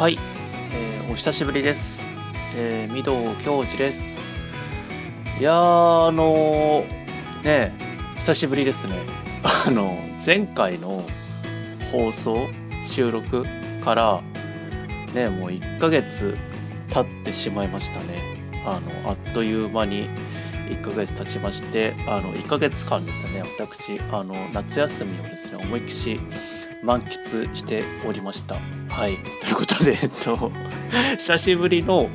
[0.00, 0.18] はい、
[0.72, 2.06] えーお久しぶりです。
[2.56, 4.18] えー、御堂教授です。
[5.38, 7.74] いやー、あのーね、
[8.16, 8.94] 久しぶりですね。
[9.66, 11.04] あの、前回の
[11.92, 12.48] 放送、
[12.82, 13.44] 収録
[13.84, 14.22] から、
[15.12, 16.34] ね、もう1ヶ月
[16.88, 18.38] 経ってしまいましたね。
[18.64, 20.08] あの、あっという間に
[20.70, 26.18] 1ヶ月経ちまして、あの、1ヶ月間ですね、私、あの、夏休みをですね、思いっきし
[26.82, 28.56] 満喫しておりました。
[28.88, 29.18] はい。
[29.42, 30.50] ということで、えっと、
[31.18, 32.08] 久しぶりの、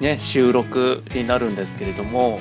[0.00, 2.40] ね、収録になるんですけれども、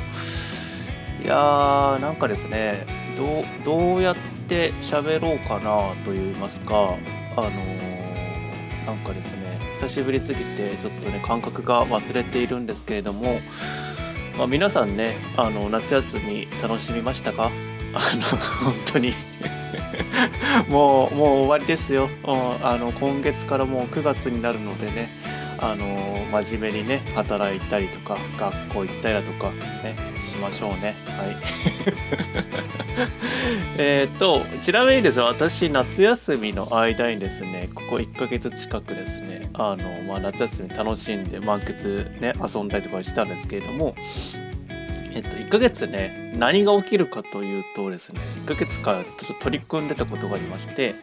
[1.23, 2.85] いやー、なんかですね、
[3.17, 4.15] どう、どうやっ
[4.47, 6.95] て喋ろうかなと言いますか、
[7.37, 7.95] あのー
[8.85, 13.39] なんかですね、久しぶりすぎて、ちょっとね、感覚が忘れているんですけれども、
[14.37, 17.49] まあ、皆さんね、あの、夏休み楽しみましたか？
[17.95, 19.13] あの、本当に
[20.69, 22.09] もう、もう終わりですよ。
[22.23, 25.09] あの、今月からもう9月になるのでね、
[25.59, 25.85] あの、
[26.43, 29.51] 真面目にね、働いたりとか、学校行ったりだとか、
[29.83, 30.95] ね、しましょうね。
[31.17, 31.37] はい。
[33.77, 43.95] えっと、ちなみにですね、私、夏休みの間にですね、ここ1ヶ月近くですね、あの、まあ、夏休み楽しんで満喫ね、遊んだりとかしたんですけれども、
[45.15, 50.93] えっと、1ヶ月ね、何が起きるかというとですね、1ヶ月間ちょっと取り組んでたことがありまして、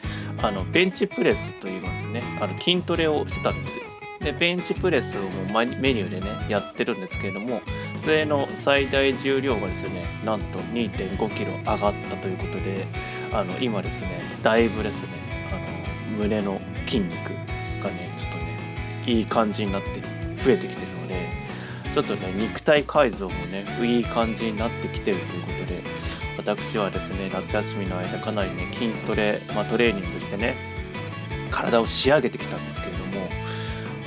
[0.42, 3.84] あの、ベンチプレスと言いますね、あの、筋トレをしてたんですよ。
[4.20, 7.62] で、ベンチプレスをもうメニューでね、やってるんですけれども、
[8.00, 11.78] それの最大重量がですね、なんと2.5キロ上がっ
[12.10, 12.84] たということで、
[13.32, 15.08] あの、今ですね、だいぶですね、
[15.50, 17.14] あの、胸の筋肉
[17.82, 18.58] がね、ちょっとね、
[19.06, 20.02] いい感じになって
[20.44, 21.41] 増えてきてるので、
[21.92, 25.82] ちょっとね、肉体改造もね、いい感じになってきてるということで、
[26.38, 30.56] 私はですね、夏休みの間かなりね、筋トレ、まあトレーニングしてね、
[31.50, 33.28] 体を仕上げてきたんですけれども、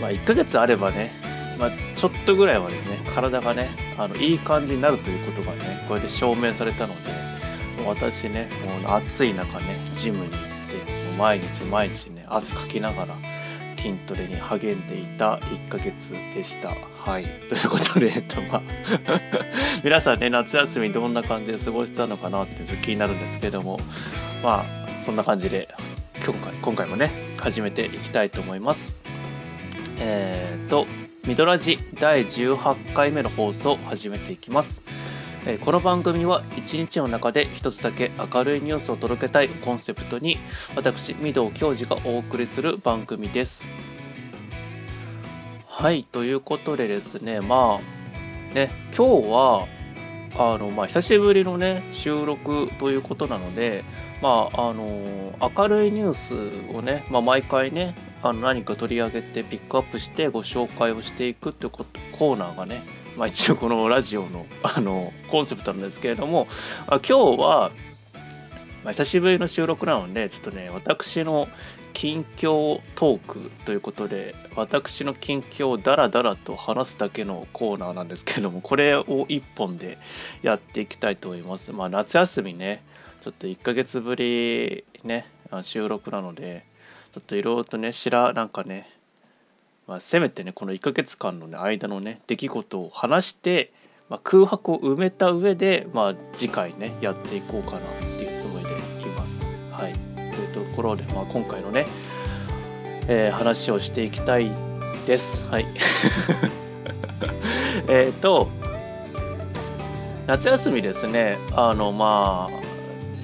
[0.02, 1.12] まあ1ヶ月あればね、
[1.60, 7.12] まあちょっとぐらいはですね、体がね、あの、いい感じになるということがね、これで証明されたので、
[7.84, 8.50] もう私ね、
[8.84, 10.46] もう暑い中ね、ジムに行って、
[11.20, 13.16] 毎日毎日ね、汗かきながら、
[13.86, 16.70] 筋トレに励んでいた1ヶ月でした。
[16.70, 17.26] はい。
[17.50, 18.62] ということで、えっと、まあ、
[19.84, 23.80] 皆さんね、夏休みどんな感じで過ごしたのかなってっ気になるんですけども、
[24.42, 25.68] まあ、そんな感じで、
[26.26, 28.96] 今回、今回もね、始めていきたいと思います。
[30.00, 30.88] えー、と、
[31.28, 34.82] ミドラジ第18回目の放送を始めていきます。
[35.48, 40.40] えこの番組は一日の中で一つだけ明るいニュースを届けたいコンセプトに
[40.76, 43.68] 私、御堂教授がお送りする番組です。
[45.68, 49.68] はい、ということでですね、まあ、ね、今日は、
[50.36, 53.84] あの、まあ、久しぶりのね、収録ということなので、
[54.24, 62.82] まあ、あの、明るいニュースをね、まあ、毎回ね、あの何か取り上げてピックアップしてご紹介をしていくってことコーナーがね、
[63.18, 66.48] まあ、一応このラジオのあのコンセプトなんですけれども、
[66.88, 67.72] あ今日は、
[68.84, 71.48] まあ、久しぶりの収録なので、ちょっとね、私の
[71.94, 79.98] 近況トークということで、私の近況をダラダラと話すだけのコーナーなんですけれども、これを一本で
[80.44, 81.72] やっていきたいと思います。
[81.72, 82.84] まあ、夏休みね、
[83.22, 85.26] ちょっと1ヶ月ぶりね、
[85.62, 86.66] 収録なので、
[87.14, 88.90] ちょっといろいろとね、知ら、なんかね、
[89.88, 93.72] まあ、せめてね、この1ヶ月間の、ね、間のね、出来事を話して、
[94.10, 97.82] まあ、空白を埋めた上で、まあ、次回ね、やっていこうかなっ
[98.18, 98.72] ていうつもりで
[99.08, 99.44] います。
[99.72, 99.94] はい。
[100.16, 101.86] というところで、まあ、今回のね、
[103.08, 104.52] えー話をしていきたい
[105.06, 105.46] です。
[105.46, 105.68] はい。
[107.88, 108.50] えっと、
[110.26, 112.75] 夏休みですね、あの、まあ、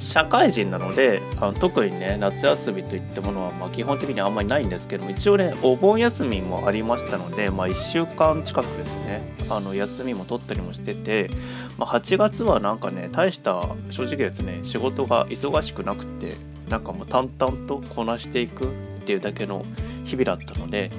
[0.01, 11.29] 社会人なのであの特にね夏休みといったものは、ま、基本的にあんまりないんですけども一応ねお盆休みもありましたので、まあ、1週間近くですねあの休みも取ったりもしてて、
[11.77, 16.35] まあ、8月はなんかね大した正直ですね仕事が忙しくなくて
[16.67, 19.63] なんかもう淡々とこなしていくっていうだけの
[20.03, 20.89] 日々だったので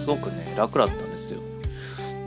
[0.00, 1.51] すごくね楽だったんですよ。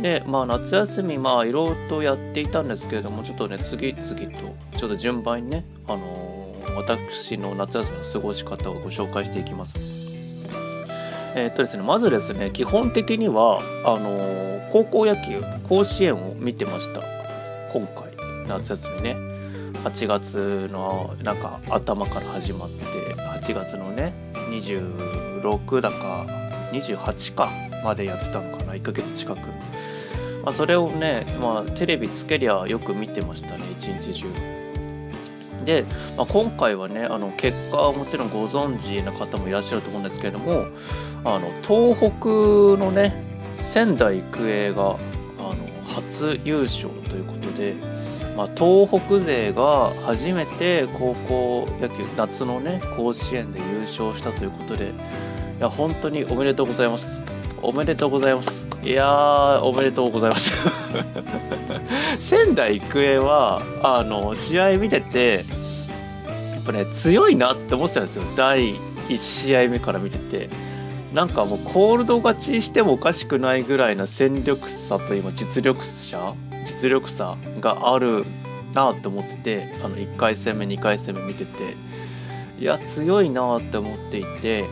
[0.01, 4.03] で、まあ、夏休み、まあ、いろいろとやっていたんですけれども、ちょっとね、次々
[4.37, 6.35] と、ちょっと順番にね、あのー
[6.75, 9.79] 私の夏休みの過ごし方をご紹介していきます。
[11.35, 17.01] えっとですね、まずですね、基本的には、あのー高校野球、甲子園を見てました。
[17.71, 18.11] 今回、
[18.47, 19.15] 夏休みね。
[19.85, 22.83] 8月の、なんか、頭から始まって、
[23.15, 24.13] 8月のね、
[24.49, 26.25] 26だか、
[26.73, 27.49] 28か、
[27.85, 29.39] までやってたのかな、1ヶ月近く。
[30.45, 34.27] まあ、それをね、まあ、テレビつけりゃよく見てましたね、一日中。
[35.65, 35.83] で、
[36.15, 40.67] まあ、今回はねあの結果はもちろんご存知の方もいらっしゃると思うんですけれども
[41.23, 42.27] あの東北
[42.79, 43.21] のね
[43.63, 44.95] 仙台育英があ
[45.39, 45.55] の
[45.87, 47.73] 初優勝ということで、
[48.37, 54.93] まあ、東北勢が初めて高校野球夏のね甲子園で優勝したということで
[55.57, 57.23] いや本当におめでとうございます
[57.65, 58.67] おめでとうございます。
[58.83, 60.69] いやーおめでとうございます。
[62.19, 65.45] 仙台育英はあの試合見てて
[66.53, 68.23] やっぱね強いなって思ってたんですよ。
[68.35, 68.75] 第
[69.09, 70.49] 1試合目から見てて。
[71.13, 76.33] なんかもうコールド勝ちしてもおかしくないぐらいな戦力差と今実力差
[76.65, 78.25] 実力差がある
[78.73, 81.75] なって思っててあの1回戦目2回戦目見てて。
[82.59, 84.65] いや強いなって思っていて。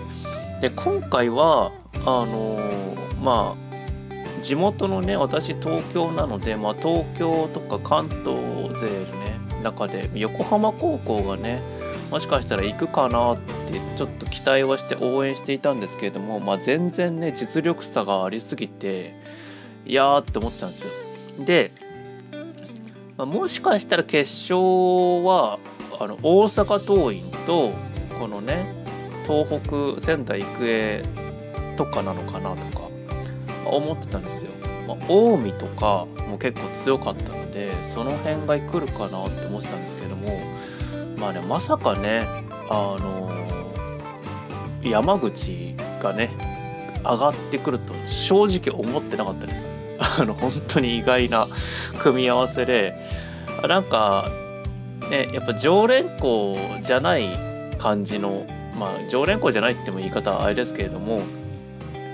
[0.61, 1.71] で今回は
[2.05, 3.63] あのー、まあ
[4.43, 11.61] 地元のね私東京なので、まあ、東京とか関東勢のね中で横浜高校がね
[12.11, 19.15] もしかしたら行くかなってちょっと期待はして応援していたんですけれども、まあ、全然ね実力差がありすぎて
[19.85, 20.91] いやーって思ってたんですよ。
[21.39, 21.71] で、
[23.17, 24.57] まあ、もしかしたら決勝
[25.25, 25.57] は
[25.99, 27.71] あの大阪桐蔭と
[28.19, 28.85] このね
[29.25, 29.59] 東
[29.95, 31.03] 北仙台育英
[31.75, 32.89] とかなのかなとか
[33.65, 34.51] 思ってたんですよ。
[34.87, 40.39] まあ、近江とかも結構強かったのでその辺が来るかなって思ってたんですけども
[41.17, 42.27] まあねまさかね
[42.69, 46.31] あのー、山口がね
[47.03, 49.73] 上がってくると正直思ってなかったです。
[50.19, 51.47] あの本当に意外な
[51.99, 52.93] 組み合わせで
[53.67, 54.29] なんか
[55.09, 57.29] ねやっぱ常連校じゃない
[57.77, 58.45] 感じの
[58.77, 61.21] まあ常連校じゃないっても言い方はあれですけれども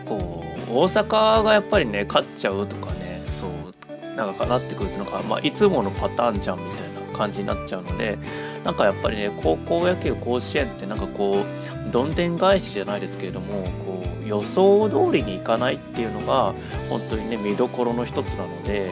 [0.09, 8.17] こう大阪がやっぱりね勝っちゃうとかねそうなんかかなってくるとなんか、まあ、いつものパターンじゃんみたいな感じになっちゃうので
[8.65, 11.44] なんかやっぱりね高校野球甲子園ってなんかこ
[11.88, 16.53] うどんでん返しじゃないですけれどもこう予想通りにいかないっていうのが
[16.89, 18.91] 本当にね見どころの一つなので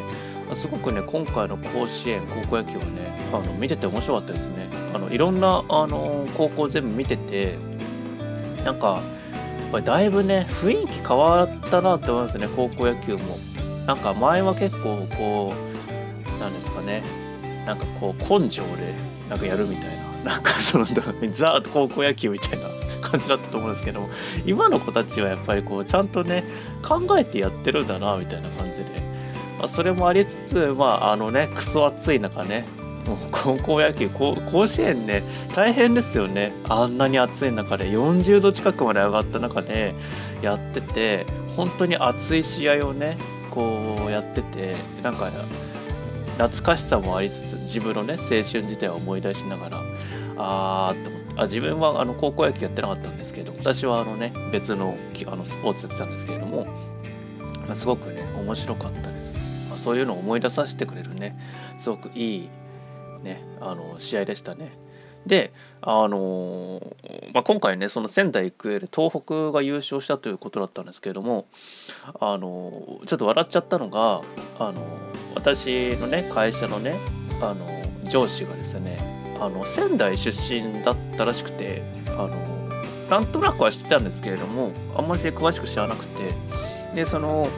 [0.53, 4.69] すごくね今回の甲子園高校野球はねあの見てて面白かったですね。
[4.93, 7.57] あのいろんなあの高校全部見てて
[8.63, 9.01] なんか
[9.71, 13.37] ぱりだいぶね、雰囲気変わったなって思いますね、高校野球も。
[13.85, 17.03] なんか前は結構こう、なんですかね、
[17.65, 18.93] なんかこう根性で
[19.29, 19.85] なんかやるみたい
[20.23, 22.65] な、なんかそのザーッと高校野球みたいな
[23.01, 24.09] 感じだったと思うんですけども、
[24.45, 26.43] 今の子たちはやっぱりこうちゃんとね、
[26.87, 28.85] 考えてやってるんだな、みたいな感じで。
[29.57, 32.65] まあ、それもありつつ、まあ、あのね、クソ暑い中ね、
[33.31, 35.24] 高校野球甲子園ね
[35.56, 36.54] 大変ですよね。
[36.68, 39.94] あんなに暑い中で40度近くまで上がった中で
[40.42, 41.25] やってて
[41.56, 43.18] 本当に熱い試合をね
[43.51, 45.31] こうやっててなんか
[46.38, 49.81] 懐かしさもありつつ自分のね青春時代を思い出しながら
[50.38, 56.65] あーって思ってあ自分はあの高校野球やってなかったんですけど私はあのね別のあのスポーツやってたんですけれども、
[57.65, 59.38] まあ、すごくね面白かったです、
[59.69, 61.38] まあ、そういうのを思い出させてくれるね
[61.80, 62.50] すごくいい
[63.17, 64.71] ね、あの試合でしたね。
[65.25, 66.95] で、あの
[67.33, 71.47] まあ、今回ねその仙台育英で東北が優勝したということだったんですけれども、
[72.19, 74.21] あのちょっと笑っちゃったのが、
[74.59, 74.81] あの
[75.35, 76.97] 私のね会社のね
[77.41, 77.67] あの
[78.09, 82.29] 上司がですねあの仙台出身だったらしくてあの
[83.09, 86.33] なんとなくは知ってたんですけれどもあんまり詳しく知らなくて
[86.95, 87.49] でその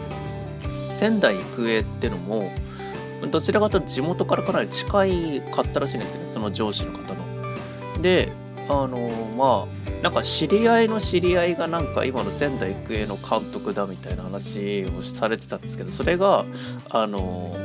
[0.93, 2.51] 仙台育英ってのも
[3.27, 8.01] どちらかというと地元からかなり近いかったらしいんですね、その上司の方の。
[8.01, 8.31] で、
[8.69, 16.45] あのまあ、なんか知り合いの知り合いがなんか今の仙台育英の監督だみたいな話をされてたんですけど、それが、
[16.89, 17.55] あの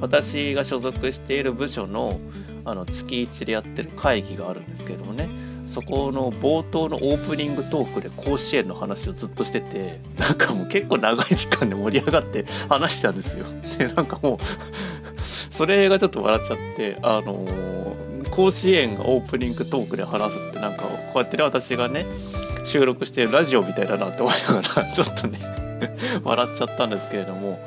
[0.00, 2.20] 私が所属している部署の
[2.64, 5.28] あの月1でやってる会議があるんですけどもね、
[5.66, 13.46] そこの冒頭のオープニングトークで甲子園の話をずっとしてて、なんかもう結構長い時間で盛り上がって話してたんですよ。
[13.78, 14.38] で、なんかもう
[15.54, 22.06] それがちょっと笑っちゃって、あのー、甲子園がオープニングトークで話すってなんか、こうやってね、私がね、
[22.64, 25.38] 収録してるラジオみたいだなって思いながら、 ちょっとね
[26.24, 27.60] 笑っちゃったんですけれども、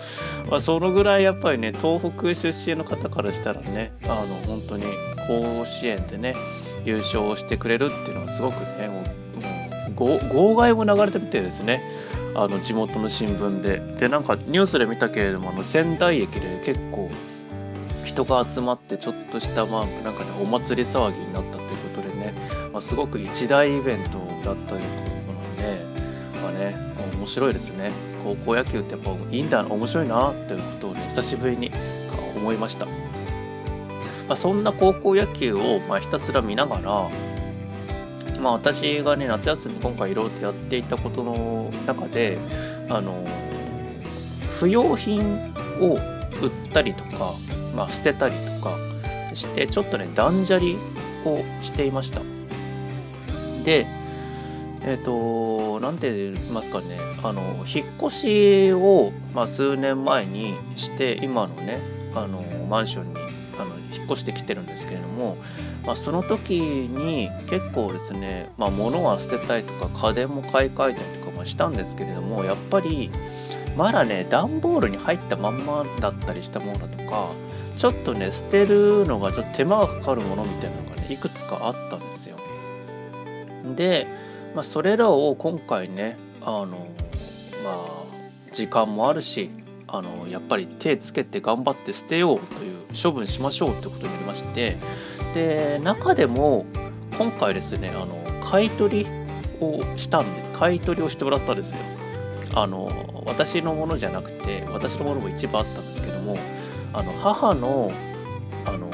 [0.50, 4.84] まあ、そのぐらいやっぱりね、東北出身の方からしたらね、あの、本当に
[5.28, 6.36] 甲子園でね、
[6.88, 11.84] 優勝してくれるっていうのはすごくね、もう、もう号外も流れててですね、
[12.36, 13.82] あの地元の新聞で。
[13.98, 17.10] で、なんかニュースで見たけれども、あの仙台駅で結構
[18.06, 22.34] 人が集まってちょっとした、まあ、なんかね、お祭り騒ぎになったということでね、
[22.72, 24.88] まあ、すごく一大イベントだったというこ
[25.28, 25.86] となので、
[26.42, 26.76] まあね、
[27.18, 27.92] 面白いですね。
[28.24, 31.72] 高校野球ってやっぱいいんだ、面白いなっていうことをね、久しぶりに
[32.36, 32.88] 思いました。
[34.28, 37.10] まあ、そんな高校野球を、まあ、ひたすら見ながら、
[38.40, 42.38] まあ、私がね、夏休み今回いろいろとやっていたことの中で、
[42.90, 43.26] あの、
[44.60, 45.96] 不用品を
[46.42, 47.34] 売ったりとか、
[47.76, 48.76] まあ、捨てたりとか
[49.34, 50.74] して、ちょっとね、断捨離
[51.26, 52.22] をしていました。
[53.64, 53.86] で、
[54.82, 61.80] えっ、ー、と、なんて言いますかね、あの、引っ越しを、まあ、数年前にして、今のね、
[62.16, 63.16] あの、マンションに、
[63.98, 65.38] 引っ越してきてるんですけれども、
[65.86, 73.10] まあ、その時に結構ですね、まあ、物は捨てたりとか、家電も買い替えたりとかもしたんですけれども、やっぱり、
[73.76, 77.30] まだね、段ボールに入ったまんまだったりしたものだとか、
[77.76, 82.38] ちょっとね、捨てるのがちょっと手間がかかるものみたいなのがね、いくつかあったんですよ。
[83.76, 84.08] で、
[84.56, 86.88] まあ、それらを今回ね、あの、
[87.64, 87.78] まあ、
[88.52, 89.52] 時間もあるし、
[89.88, 94.78] あの、やっぱり手つけて頑張って捨てようという処分しましょうということになりまして、
[95.34, 96.66] で、中でも、
[97.18, 99.08] 今回ですね、あの、買い取り
[99.62, 101.80] をしたんで、買い取りをしてもらったんですよ。
[102.54, 106.38] あの、私のものじゃなくて、私のものも一部あったんですけども、
[106.94, 107.92] あの、母の、
[108.66, 108.90] あの、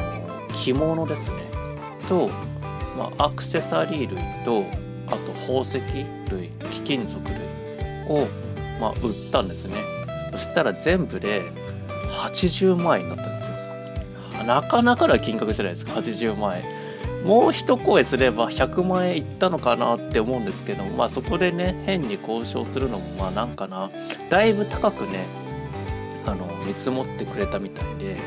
[0.55, 1.43] 着物ですね、
[2.07, 2.29] と、
[2.97, 4.63] まあ、アクセサリー類と、
[5.07, 5.79] あと宝石
[6.31, 7.37] 類、貴金属類
[8.09, 8.27] を、
[8.79, 9.92] まあ、売ったんですね。
[10.33, 11.41] そしたら全部で
[12.09, 13.53] 80万円になったんですよ。
[14.45, 16.83] なかなかな金額じゃないですか、80万円。
[17.23, 23.91] もう一声すれば100万円いったのかなって思うんですけどまあそこでね、変に交渉するのもまあなんかな、
[24.29, 25.25] だいぶ高くね、
[26.25, 28.17] あの、見積もってくれたみたいで、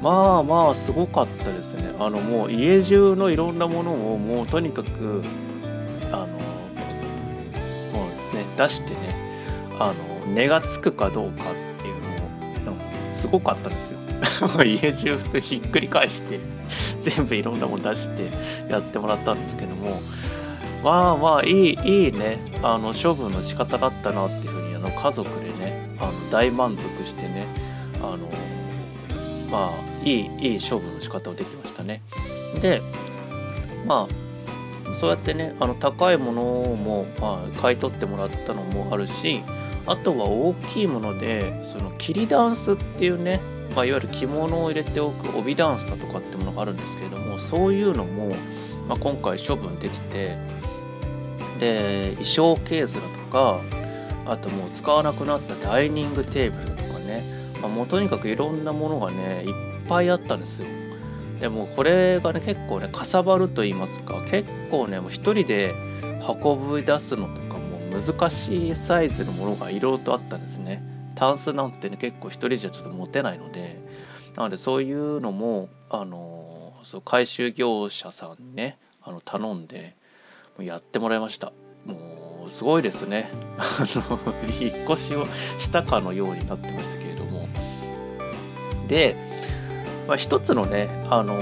[0.00, 1.92] まあまあすごかったですね。
[1.98, 5.22] あのもう家中のいろんなものをもうとにかく
[6.12, 8.98] あの、もうですね、出してね、
[9.80, 12.78] あの、値がつくかどうかっていうのも、
[13.10, 14.00] すごかったんですよ。
[14.64, 16.40] 家中ひっくり返して、
[17.00, 18.30] 全部いろんなもの出して
[18.70, 20.00] やってもらったんですけども、
[20.82, 27.46] まあまあ、いい、いいね、あの、処分の仕方だったなっていうふうに、あの、家族でね、あの、大満足してね、
[28.00, 28.18] あの、
[29.50, 32.02] まあ、いい、いい処分の仕方をできましたね。
[32.60, 32.82] で、
[33.86, 39.42] まあ、そうやってね、あの高いものも、まあ、買い取ってもらったのもあるし、
[39.86, 43.40] あとは大きいもので、その切りダンスっていうね、
[43.74, 48.30] まあ、いわゆる着物を入れておく帯ダンスだとかってものがあるんですけれども、そういうのも、
[48.88, 50.36] まあ、今回処分できて、
[51.60, 53.60] で、衣装ケースだとか、
[54.26, 57.24] あともう使わなくなったダイニングテーブルとかね、
[57.60, 60.66] まあ、もうとにかくいろんなものがね、いっぱいあったんですよ。
[61.40, 65.74] でもこれがね、結構ね、かさばると言いますか、結構ね、もう一人で
[66.42, 67.40] 運び出すのと
[67.94, 70.82] 難しいサイズのものがいろいろとあったんですね。
[71.14, 73.80] タンスなんてね、結構一人じゃちょっと持てないので、
[74.36, 79.96] なのでそういうのも、あの、そう回収業者さんにね、あの頼んで、
[80.60, 81.52] やってもらいました。
[81.84, 83.30] もう、すごいですね。
[83.58, 84.18] あの、
[84.60, 85.26] 引っ越しを
[85.58, 87.48] したかのようになってましたけれども。
[88.86, 89.16] で、
[90.06, 91.40] まあ、一つのね、あの、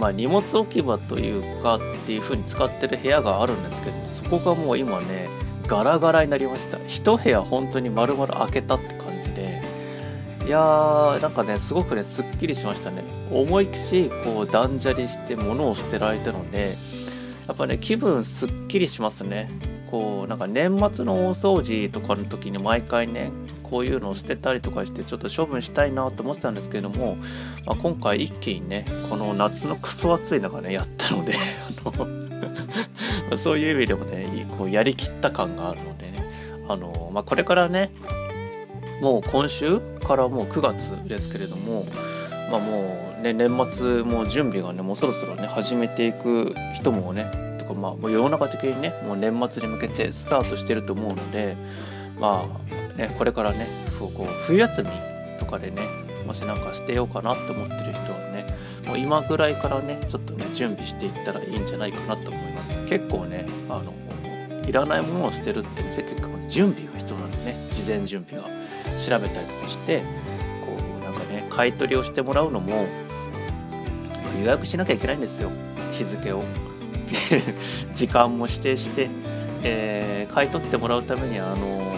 [0.00, 5.28] まあ、荷物置き場というかっていう風に使ってる部屋があるんですけど、そこがもう今ね、
[5.66, 6.78] ガラガラになりました。
[6.88, 9.62] 一部屋本当に丸々開けたって感じで、
[10.46, 13.04] いやー、なんかね、すごくね、すっきりしましたね。
[13.30, 16.78] 思いっきりこう断捨離して物を捨てられたので、
[17.46, 19.50] やっぱね、気分すっきりしますね。
[19.90, 23.30] こう、なんか年末の大掃除とかの時に毎回ね、
[23.70, 27.16] こういうのを捨てたりとかしてちょっと処分したいなと思ってたんですけれども、
[27.64, 31.34] まあ、今回一気にねこの夏のクソ暑い中ねやったので
[31.84, 31.90] あ
[33.30, 36.24] の そういう意味でもねこうやりきった感があるのでね
[36.68, 37.90] あの、まあ、これからね
[39.00, 41.86] もう今週からもう9月ですけれども、
[42.50, 51.56] まあ、もうね年末もう準備がねもうそろそろね始めていく人もねとかまあ世の中的にねもう年末に向けてスタートしてると思うので
[52.18, 53.66] まあね、これからね、
[53.98, 54.88] こう冬休み
[55.38, 55.82] とかでね、
[56.26, 58.46] もしなんか捨てようかなって思ってる人はね、
[58.86, 62.78] もう今ぐらいからね、ちょっとね、準備していったらいいんじゃないかなと思います。
[62.86, 63.92] 結構ね、あの、
[64.66, 68.48] いらないものを捨てるって結構準備が必要なんでね、事前準備が
[68.98, 70.02] 調べたりとかして、
[70.64, 72.86] こう、なんかね、買い取りをしてもらうのも、
[74.40, 75.50] 予約しなきゃいけないんですよ、
[75.92, 76.44] 日付を。
[77.92, 79.08] 時間も指定して、
[79.64, 81.89] えー、買い取ってもらうためには、あのね、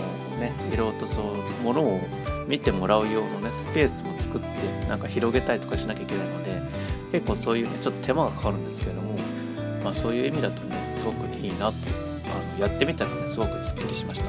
[0.72, 2.00] いろいろとそう、ものを
[2.48, 4.48] 見てもらう用のね、スペースも作って、
[4.88, 6.62] なんか広げたりとかしなきゃいけないので、
[7.12, 9.16] 結構そういうね、ちょっと手間がかかるんですけれども、
[9.84, 14.26] まあそういう意味だとね、すごくいいなと、あのやってみたらね、すごくスッキリしました。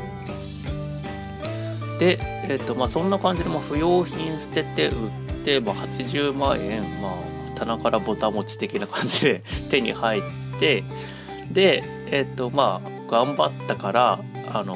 [1.99, 2.19] で、
[2.49, 5.11] えっ、ー、と、まあそんな感じで、まあ不用品捨てて売っ
[5.45, 7.33] て、まあ80万円、まあ
[7.63, 10.21] さながらぼたもち的な感じで 手に入っ
[10.59, 10.83] て、
[11.51, 14.19] で、えっ、と、まあ、頑張ったから、
[14.51, 14.75] あの、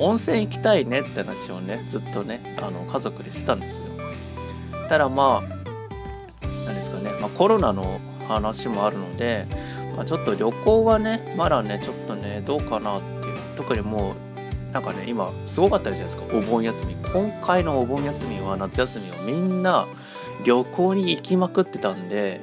[0.00, 3.90] 温泉行きたいねって話をね、ずっとね、あの、家族でしてたんですよ。
[4.88, 7.98] ただまあ、何ですかね、まあ、コロナの
[8.28, 9.46] 話もあるので、
[9.96, 16.96] まあ、ちょっと旅行はね、まだね、ちょっとね、どうかなっていう、特にもう、なんかね、今、すごかったじゃないですか、お盆休み。
[17.12, 19.86] 今回のお盆休みは、夏休みはみんな
[20.44, 22.40] 旅行に行きまくってたんで、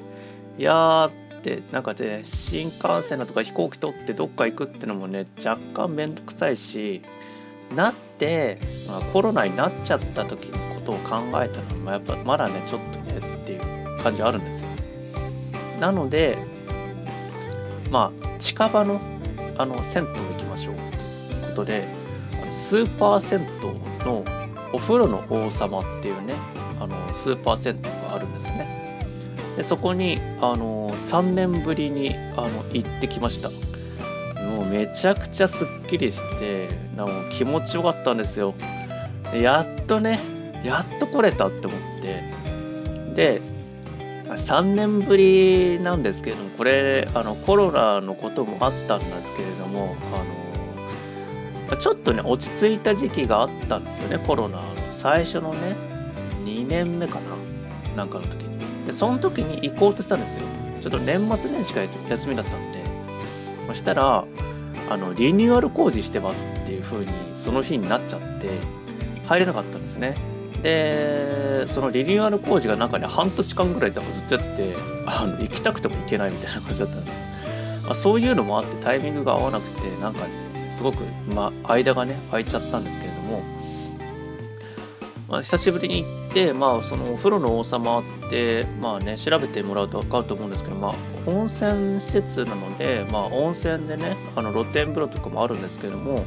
[0.58, 7.02] いやーって、なんかね、新幹線だとか飛行機取ってどっか行くってのもね、若干めんどくさいし、
[7.76, 14.70] なって、まあ、コロナになっちゃった時のことを考えたら、まあ、やっぱまだね、ちょっとねっていう感じあるんですよ。
[15.80, 16.38] なので、
[17.90, 19.00] まあ、近場の
[19.58, 21.88] あの銭湯行きましょうということで、
[22.54, 24.24] スーパー銭湯の
[24.74, 26.34] お風呂の王様っていうね、
[26.80, 29.06] あのスーパー銭湯があるんですよね。
[29.58, 33.50] でそこにあの3年ぶりにあの行ってきました。
[34.72, 38.56] めちゃくちゃすっきりしてなも気持ちよかったんですよ。
[39.36, 40.20] やっとね
[40.64, 42.24] やっと来れたって思って。
[43.14, 43.42] で
[44.28, 54.64] 3年ぶりなんですけれどもこれあのコロナのこともあったんですけれどもあのちょっとね落ち着いた時期があったんですよねコロナの。
[54.90, 55.76] 最初のね
[56.46, 58.86] 2年目かななんかの時に。
[58.86, 60.46] でその時に行こうとしたんですよ。
[60.80, 62.82] ちょっと年末年始が休みだったんで。
[63.68, 64.26] そしたら
[64.92, 68.50] あのリニューアル工事してますっていう風にその日になっちゃって
[69.26, 70.18] 入れなかったんですね。
[70.62, 74.76] でそのリニューアル工事がなんかね半年間ぐらいずっとやってて
[75.08, 77.14] あの行きたくても行けないみたいな感じだったんです。
[77.14, 77.20] よ、
[77.86, 80.26] まあ、そういうのもあってタイミングが合わなくてなんか、
[80.76, 83.11] すごく、まあ、間がね空いちゃったんですけど、
[85.32, 90.94] まあ、久しぶりに行って、まあ、そのお風呂の王様ってまあね調べてもらうと分かると思うんですけど、まあ、
[91.26, 96.26] 温泉施設なので、まあ、温泉でねあの露天風呂とかもあるんですけども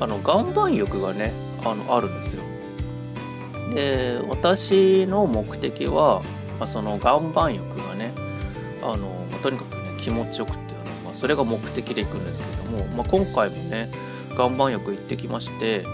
[0.00, 2.42] あの岩盤浴がねあのあるんですよ。
[3.74, 6.22] で私の目的は、
[6.58, 8.14] まあ、その岩盤浴がね
[8.82, 13.90] あのとにかくね気持ちよくっていうの、まあ、それが目的で行くんですけども、まあ、今回もね
[14.30, 15.84] 岩盤浴行ってきまして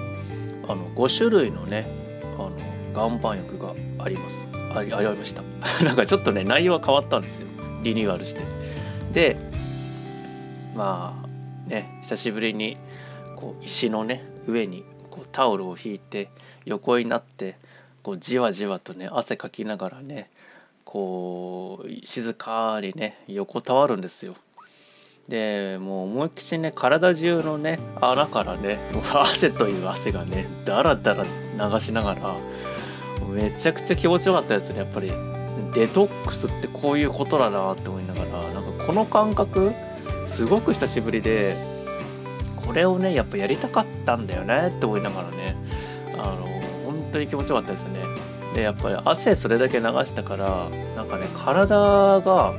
[0.68, 1.97] あの5種類のね
[2.38, 2.52] あの
[2.92, 4.48] 岩盤浴があります。
[4.74, 5.42] ありありました。
[5.84, 7.48] なんかちょっとね内容は変わったんですよ。
[7.82, 8.42] リニューアルして。
[9.12, 9.36] で
[10.74, 12.76] まあね久しぶりに
[13.36, 16.30] こう石のね上にこうタオルを引いて
[16.64, 17.56] 横になって
[18.02, 20.30] こうじわじわとね汗かきながらね
[20.84, 24.34] こう静かにね横たわるんですよ。
[25.28, 28.78] でもう思いっきしね体中のね穴からね
[29.12, 32.36] 汗という汗がねだらだら流しながら
[33.30, 35.12] めちゃくちゃ気持ちよかったですねやっぱり
[35.74, 39.72] デトックスってこういうことだなって思いながらなんかこの感覚
[40.24, 41.56] すごく久しぶりで
[42.56, 45.56] これをねやっぱやりたかったんだよねって思いながらね
[46.14, 46.46] あの
[46.84, 48.00] 本当に気持ちよかったですね。
[48.54, 51.76] で、やっぱり汗それだけ流したから、なんかね、体
[52.20, 52.54] が、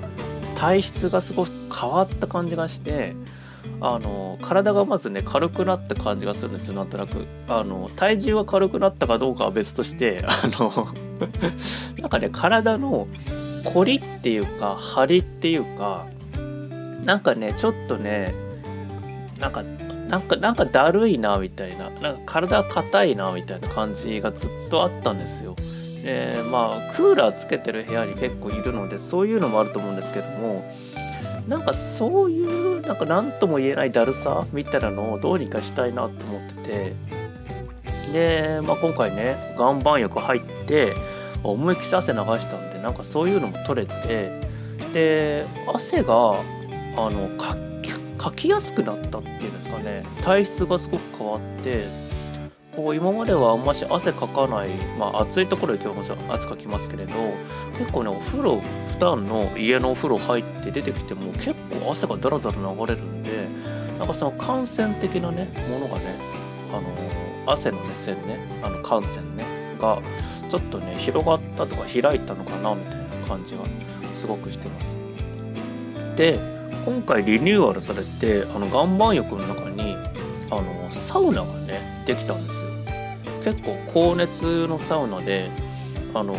[0.59, 3.15] 体質がすごく変わった感じがして、
[3.79, 7.25] あの、体がまずね、軽くなった感じがするんですよ、なんとなく。
[7.47, 10.89] あの、体重が軽くなったかどうかは別として、あの
[11.97, 13.07] なんかね、体の
[13.63, 16.07] 凝りっていうか、張りっていうか、
[17.05, 18.35] なんかね、ちょっとね、
[19.39, 19.63] なんか
[20.09, 21.89] なんか、なんかだるいな、みたいな。
[22.01, 25.55] なんか体硬いな、みたいな感じがずっとあったんですよ。
[26.09, 30.65] で、まあ、クーラーつけてる部屋に結構いるので、そういうのもあると思うんですけども、
[31.47, 36.93] なんかそういう、なんか何とも言えないだるさみたいなのをどうにかしたいなと思って
[38.11, 40.93] て、で、まあ今回ね、岩盤浴入って、
[41.43, 44.41] 思いっきり汗流したんで、なんかそういうのも取れて、
[44.93, 46.33] で、汗が、
[46.97, 47.55] あの、か
[48.21, 50.03] 書きやすくなったっていうんですかね。
[50.21, 51.87] 体質がすごく変わって
[52.75, 57.13] こう今まではあんまし汗かかない、まあ、暑いところで今日もちろん汗かきますけれど
[57.77, 63.47] 結構ねお風呂普段の家のお風呂入って出てきても結構汗がダラダラ流れるんで
[63.97, 66.15] なんかその感染的なねものがね
[66.71, 69.45] あの汗のね線ねあの感染ね
[69.79, 70.01] が
[70.47, 73.63] ちょっとね広がったとか開いたのかなみたいな感じが
[74.15, 74.95] すごくしてます。
[76.15, 76.39] で
[76.85, 79.95] 今回リニューアルされてあの岩盤浴の中に
[80.51, 82.69] あのサウナがねできたんですよ。
[83.43, 85.49] 結構高熱のサウナで
[86.13, 86.35] あの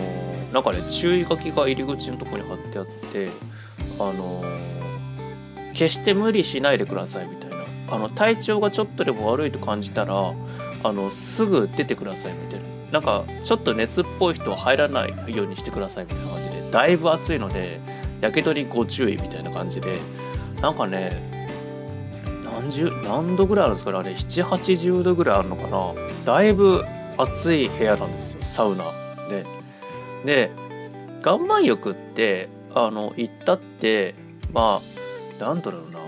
[0.52, 3.30] なんかね注意書きが入り口のとこに貼ってあって
[3.98, 4.42] あの
[5.72, 7.56] 決して無理しないでくださいみたいな。
[7.92, 10.14] あの体調がちょっとでも悪いと感じたら
[10.84, 12.70] あのすぐ出てくださいみたいな。
[12.92, 17.78] なんかちょっと熱っぽい人は入らないようにしてくださいみたいな感じでだいぶ暑いので
[18.20, 19.98] やけどにご注意みたいな感じで
[20.60, 21.39] なんかね
[22.60, 23.98] 何十何度ぐらいあるんですかね？
[23.98, 25.94] あれ780度ぐらいあるのかな？
[26.24, 26.84] だいぶ
[27.16, 28.84] 暑い部屋なんですよサウナ。
[29.28, 29.46] で
[30.24, 30.50] で
[31.24, 34.14] 岩盤浴ってあの行ったって
[34.52, 34.80] ま
[35.40, 35.98] あなんだろうな、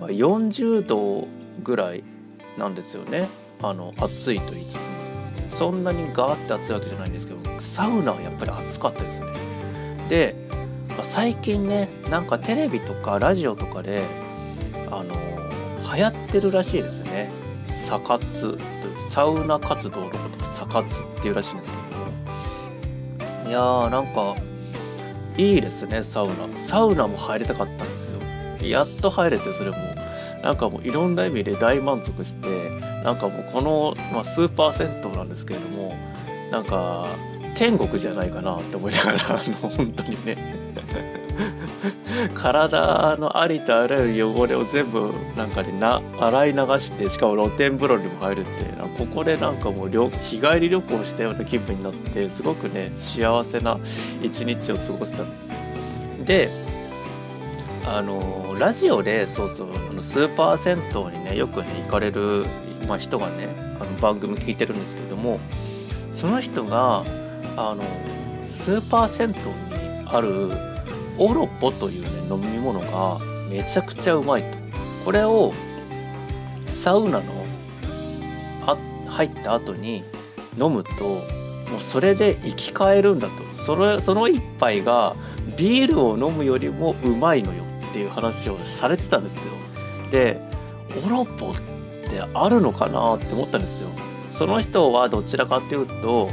[0.00, 1.28] まあ、40度
[1.62, 2.02] ぐらい
[2.58, 3.28] なんですよね。
[3.62, 4.82] あの暑いと言いつつも。
[5.48, 9.26] そんなにガーって暑いわけじゃないんですけどサウナはやっぱり暑かったですね。
[10.08, 10.34] で、
[10.90, 14.02] まあ、最近ねなんかテレビとかラジオとかで
[14.90, 15.14] あの
[15.96, 17.30] 流行ってるらしいですね。
[17.70, 18.58] サ活
[18.98, 23.48] サウナ活動のことサ活っていうらしいんですけども。
[23.48, 24.36] いやーなんか
[25.38, 26.58] いいですねサウナ。
[26.58, 28.20] サウナも入りたかったんですよ。
[28.62, 29.76] やっと入れてそれも。
[30.42, 32.70] なんかもういろんな意味で大満足して
[33.02, 35.96] なんかもうこの、まあ、スーパー銭湯なんですけれども
[36.52, 37.08] なんか
[37.56, 40.36] 天国じゃないかなって思いながらあの本当にね。
[42.34, 53.78] 体のありとあらゆる汚れを全部なんかでな洗い流してしかも露天風呂にも入るってここでなんかもう日帰り旅行したような気分になってすごくね幸せな
[54.22, 55.54] 一日を過ごせたんですよ。
[56.24, 56.50] で
[57.84, 62.46] あのラジオでそうそうあのスーパー銭湯にねよくね行かれる、
[62.88, 65.38] まあ、人がねあの番組聞いてるんですけども
[66.12, 67.04] その人が
[67.56, 67.84] あの
[68.48, 70.75] スーパー銭湯にある
[71.18, 73.18] オロポというね飲み物が
[73.50, 74.58] めちゃくちゃうまいと。
[75.04, 75.52] これを
[76.68, 77.46] サウナの
[79.08, 80.04] 入った後に
[80.58, 80.90] 飲むと
[81.70, 83.32] もうそれで生き返るんだと。
[83.54, 85.16] そのその一杯が
[85.56, 89.52] ビールを飲むよりもうまいのよっていう話をされてたんですよ。
[90.10, 90.40] で
[91.06, 91.54] オロポっ
[92.10, 93.88] てあるのかなって思ったんですよ。
[94.30, 96.30] その人はどちらかっていうと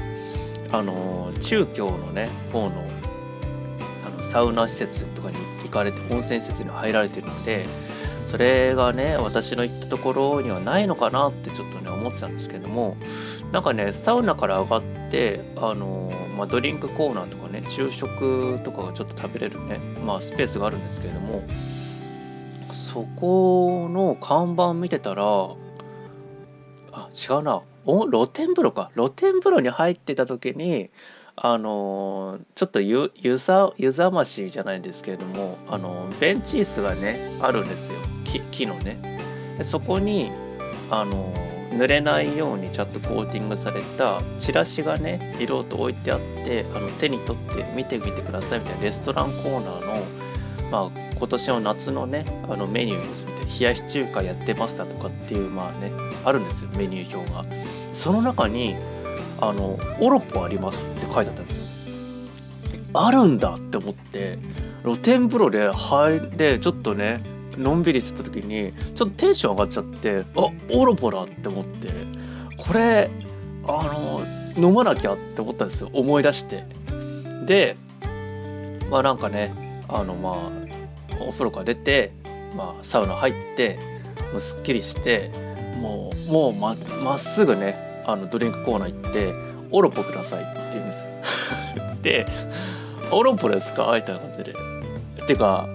[0.72, 2.84] あの中京のね方の
[4.34, 7.68] サウナ施設とかに行かれて温泉施設に入られてるので
[8.26, 12.98] それがね私の行ったところにはないのかなってちょっとね思ってたんですけども
[13.52, 21.44] なんかねサウナから上がってあの、まあ、ドリンクコーナーとかね昼食とかがちょっと食べれるね、まあ、スペースがあるんですけれども
[22.74, 25.24] そこの看板見てたら
[26.92, 27.62] あ違うな。
[27.86, 28.92] お露天風呂か。
[28.96, 30.90] 露天風呂に入ってた時に
[31.46, 38.00] あのちょっと湯湯ざ湯ざましじゃないんですけれどもあのベンチ椅子がねあるんですよ。
[38.24, 39.20] 木木のね。
[39.58, 40.32] でそこに
[40.90, 41.34] あの
[41.72, 50.06] 濡れないようにちゃんとコーティングされたチラシがねいろいろと置いてあってあの手に取って見てみてくださいみたいなレストランコーナーの
[50.72, 55.92] まあ今年の夏のねあのメニューですみたいな冷やし中華やってましたとかっていうまあね
[56.24, 57.44] あるんですよメニュー表が。
[57.92, 58.78] その中に
[59.40, 61.64] あの、オロポありますって書いてあったんですよ。
[62.94, 64.38] あるんだって思って、
[64.84, 67.24] 露天風呂で入で、ちょっとね、
[67.58, 71.90] のんびりしてた時に、ちょっとテンション上がっちゃって、あ、オロポだって思って、
[72.58, 73.10] これ、
[73.68, 75.90] あの、飲まなきゃって思ったんですよ。
[75.94, 76.64] 思い出して。
[77.46, 77.76] で、
[78.90, 79.54] まあなんかね、
[79.88, 80.52] あのま
[81.12, 82.12] あ、お風呂から出て、
[82.56, 83.80] まあサウナ入って、
[84.32, 85.32] もうすっきりして、
[85.80, 89.34] もう、もうま、まっすぐね、あのドリンクコーナー行って
[89.72, 91.10] 「オロポください」って言うんですよ
[92.02, 92.28] で
[93.12, 94.54] 「オロポですか?」みたいな感じで
[95.28, 95.68] 「てか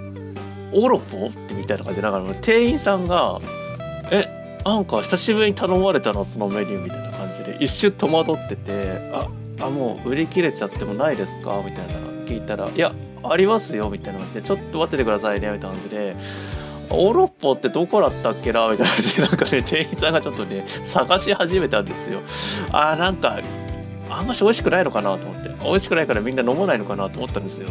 [0.72, 3.40] オロポ?」ってみたいな感じでながら店員さんが
[4.10, 4.26] 「え
[4.64, 6.24] なんか久しぶりに頼まれたの？
[6.24, 9.26] そのメニュー」みたいな感じで一瞬戸惑ってて「あ
[9.60, 11.94] あもう売り切れちゃってもないですか?」みたいな
[12.26, 12.92] 聞いたら「いや
[13.24, 16.14] ありますよ」みたいな感じで「ちょっと待っててくださいね」みたいな感じで
[16.90, 22.20] オロッポってどこだったっけなみたいな感じで、 なんかね、店員さんがちょっとね、探し始めたんですよ。
[22.72, 23.38] あー、なんか、
[24.10, 25.50] あんまし美味しくないのかなと思って。
[25.62, 27.68] 美味しくないからみんな飲まないのかなと思ったんですよ。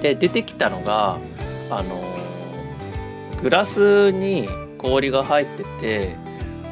[0.00, 1.18] で、出てきたのが、
[1.70, 2.02] あの
[3.42, 6.16] グラスに氷が入ってて、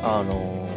[0.02, 0.68] あの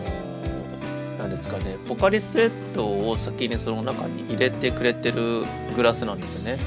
[1.19, 5.43] なんですかね、ポカリスエットを先にその中に入れてくれてる
[5.75, 6.57] グラスなんですよね。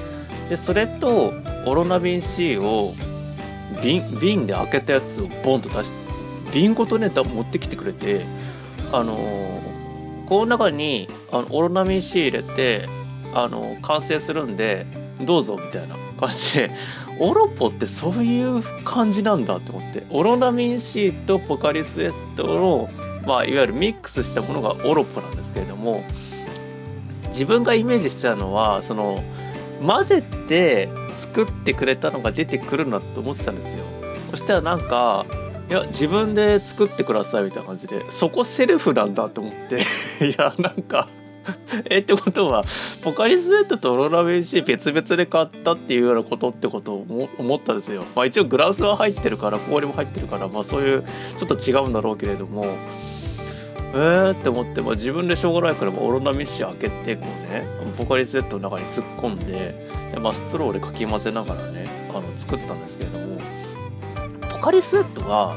[0.49, 1.33] で、それと、
[1.67, 2.95] オロナビン C を
[3.83, 5.97] 瓶瓶で開けたやつをボンと出して
[6.53, 8.25] 瓶ごとね持ってきてくれて
[8.93, 12.89] あのー、この中にあのオロナミン C 入れて
[13.35, 14.87] あの完成するんで
[15.21, 16.71] どうぞみたいな感じで
[17.19, 22.91] オロポってそういう感じなんだって思ってオロナミン C とポカリスエットの、
[23.27, 26.05] まあ、いわゆるミックスしたものがオロポなんですけれども
[27.29, 29.23] 自分がイメージしてたのはその
[29.85, 33.85] 混ぜて作ってくれたのが出てくるなと思ってたんですよ。
[34.31, 35.27] そしたらなんか
[35.69, 39.77] いや自分で作ってくださいみたいな感じでそこセルフなんだと思って。
[40.25, 41.09] いやなんか
[41.91, 42.65] えってことは
[43.03, 48.05] ポカリスエットとローラメン C 別々で買ったっていうようなことってことを思ったんですよ。
[48.15, 51.05] まあ一応グラスは入ってるから氷も入ってるからまあそういう
[51.37, 52.67] ちょっと違うんだろうけれども。
[53.97, 57.65] えーって思って、まあ、自分でしょうがないから、まあ、オロナミン C 開けてこうね
[57.97, 63.41] ポカリスエットの中に突っ込んでで、まあ、ストローでかき混ぜながらねあの作ったんですけれども
[64.51, 65.57] ポカリスエットは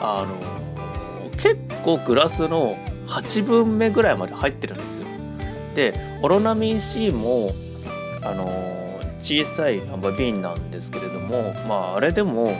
[0.00, 2.76] あの結構グラスの
[3.08, 5.08] 8分目ぐらいまで入ってるんですよ。
[5.74, 7.52] でオロナミン C も
[8.22, 8.46] あの
[9.20, 9.80] 小さい
[10.16, 12.56] 瓶なんですけれどもまああれでも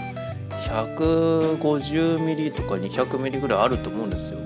[0.69, 4.38] 150ミリとか200ミリぐらいあると思うんですよ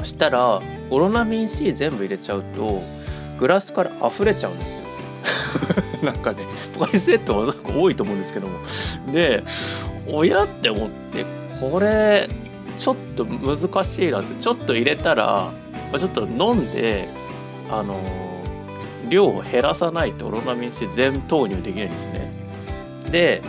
[0.00, 0.60] そしたら
[0.90, 2.82] オロナミン C 全部入れちゃうと
[3.38, 4.84] グラスから溢れちゃうんですよ
[6.02, 8.58] なんかねポカリスエットは多いと思うんですけども
[9.12, 9.44] で
[10.06, 11.24] 親って思って
[11.60, 12.28] これ
[12.78, 15.52] ちょっと難しいなってちょっと入れたら
[15.98, 17.08] ちょっと飲んで
[17.70, 18.00] あの
[19.10, 22.32] 量を減らさないとオロナミン C 全投入できないんですね。
[23.10, 23.42] で、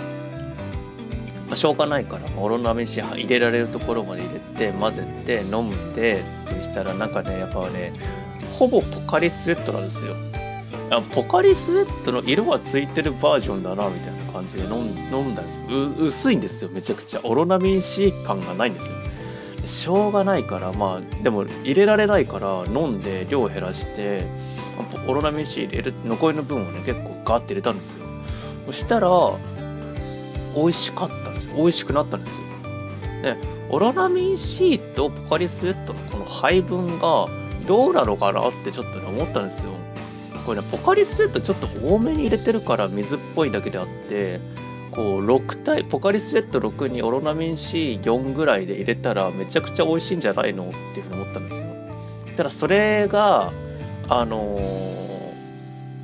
[1.52, 7.92] まあ、しょうがないから、オロナミン C 入れられるところまで入れて、混ぜて、飲んでってしたら、なんかね、やっぱね、
[8.54, 10.16] ほぼポカリスエットなんですよ。
[11.14, 15.64] ポカリスエットの色はついてるバージョンだな、みたいな感じで飲んだんですよ。
[16.00, 17.20] 薄いんですよ、めちゃくちゃ。
[17.24, 18.96] オロナミン C 感がないんですよ。
[19.66, 24.26] しょうがないからまあでも入れられないから飲んで量を減らして
[25.08, 28.06] オロナミン C 入れる残りの分をね結構ガーって入れたんですよ
[28.66, 29.10] そしたら
[30.56, 31.50] 美味しかったんです。
[31.50, 32.44] 美味しくなったんですよ。
[33.24, 33.38] で
[33.70, 37.28] オロナミン C とポカリスエットのこの配分が
[37.68, 39.72] どうなのかなってちょっとね思ったんですよ。
[40.46, 44.40] これねポカリスエットちょっと多めに入れてるから水っぽいだけであって
[44.92, 51.66] こう6体ポカリスエット6にオロナミン C4 ぐらいで入れたらめちゃくちゃ美味しいんじゃないのっていうふうに思ったんですよ。
[52.36, 53.54] ただそれが
[54.10, 55.01] あのー、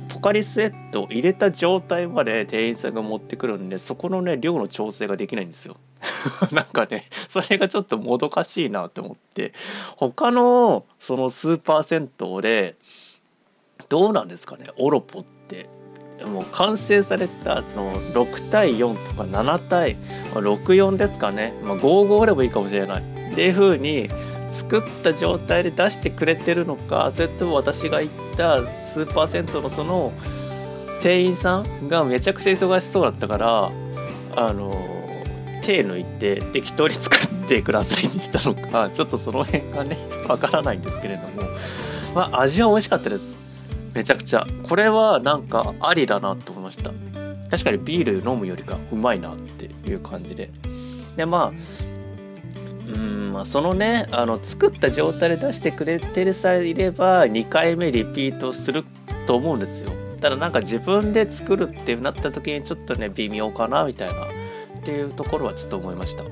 [0.08, 5.76] ポカリスエットを入れた状態まで店員さんが持ってくるんでそこのね量の調整ができないんですよ。
[6.52, 9.52] なんかねそれがちょっともどかしいなと思って。
[9.96, 12.76] 他のそのスーパー銭湯で
[13.88, 15.68] どうなんですかねオロポって。
[16.26, 19.96] もう完成されたの6対4とか7対
[20.34, 23.02] 64ですかね、まあ、55あればいいかもしれない。
[23.32, 24.08] っていう風に
[24.50, 30.12] 作った状態で出してくれてるのかそれとも私が行ったスーパー銭湯のその
[31.00, 33.72] 店員さんがめちゃくちゃ忙しそうだったから
[34.36, 34.72] あの
[35.62, 41.48] 手抜いて適当に作ってくださいにしたのかちょっとその辺がねわからないんですけれども
[42.14, 43.38] まあ味は美味しかったです。
[43.94, 44.46] めちゃくちゃ。
[44.62, 46.90] これはなんかありだなと思いました。
[47.50, 50.50] 確かにビール飲むよりかうまいなっていう感じで。
[51.16, 51.87] でまあ
[52.88, 58.84] うんまあそのねあの作った状態で出してくれてるさえいれば2回目リピートする
[59.26, 59.92] と思うんですよ。
[60.20, 64.38] ただなんか自分で作るってなった時にちょっとね微妙かなみたいな。
[64.78, 66.24] っていうところはちょっと思いました。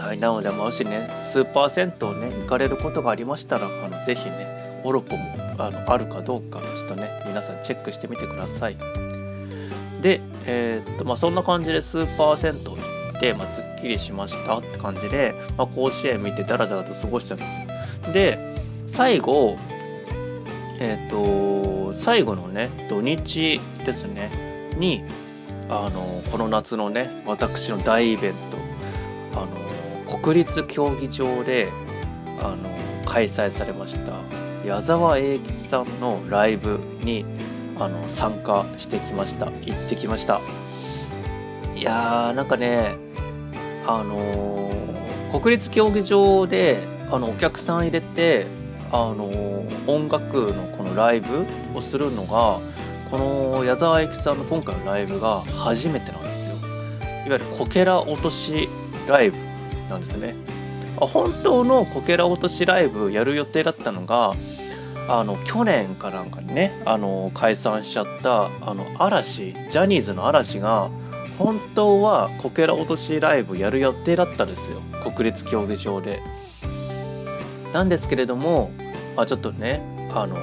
[0.00, 5.24] はいなのでもしねスーパー銭湯ね行かれることがありましたらあのぜひねオロポも
[5.58, 8.76] あのあるかどうかちょっとね皆さんチェックしてみてください。
[10.00, 12.76] で、えー、っとまあ、そんな感じでスーパー銭湯行っ
[13.22, 18.12] て、まあ、すっきりしましたって感じで、まあ、甲子園見てダラダラと過ごしたんですよ。
[18.12, 18.56] で
[18.88, 19.56] 最後
[20.80, 25.04] えー、っと最後のね土日ですねに
[25.70, 31.70] あのこの夏のね私の大イベントあの国立競技場で
[32.40, 32.68] あの
[33.06, 34.12] 開催されました
[34.66, 37.24] 矢沢永吉さんのライブに
[37.78, 40.40] あの参加してきました行ってきました。
[41.76, 42.96] いやーなんかね
[43.86, 46.78] あのー、国立競技場で
[47.10, 48.46] あのお客さん入れて
[48.90, 52.60] あのー、音楽のこのライブをするのが
[53.10, 56.54] この矢沢永吉さんの今回のライブが初めてなんですよ。
[57.26, 58.68] いわゆるこけら落とし
[59.06, 59.36] ライブ
[59.90, 60.34] なんですね。
[60.98, 64.34] 本当のこけら落としライブやる予定だったのが
[65.08, 70.90] あの去年かなんかにねあの解散しちゃったあの嵐ジャニーズの嵐が
[71.38, 74.80] 本当はこけら落としライブやる予定だったんですよ。
[75.02, 76.20] 国立競技場で。
[77.72, 78.70] なんですけれども、
[79.16, 79.82] あ、ちょっとね
[80.12, 80.36] あの、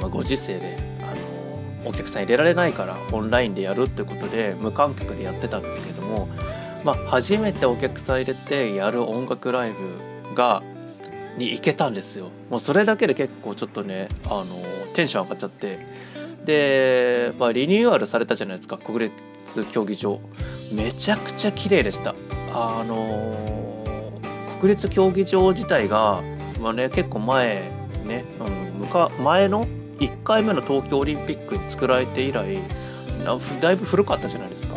[0.00, 6.28] まあ、ご時世であのお客さん入れられないからオンラインでやるってことで無観客でやってたんですけれども、
[6.84, 10.62] まあ、初めてお客さん入れてやる音楽ライブが
[11.36, 12.30] に行けたんですよ。
[12.50, 14.46] もうそれだけで結構ちょっとねあの
[14.94, 15.78] テンション上がっちゃって。
[16.46, 19.10] で、まあ、リニューアルされたじゃないですか国
[19.46, 20.20] 立競技場
[20.72, 22.14] めちゃくちゃ綺麗でした。
[22.52, 23.56] あの
[24.60, 26.22] 国立競技場自体が、
[26.60, 27.70] まあね、結構前
[28.04, 29.66] ね、うん、ブか前の
[29.98, 32.58] 1回目の東京オリンピックに作られて以来
[33.60, 34.76] だいぶ古かったじゃないですか。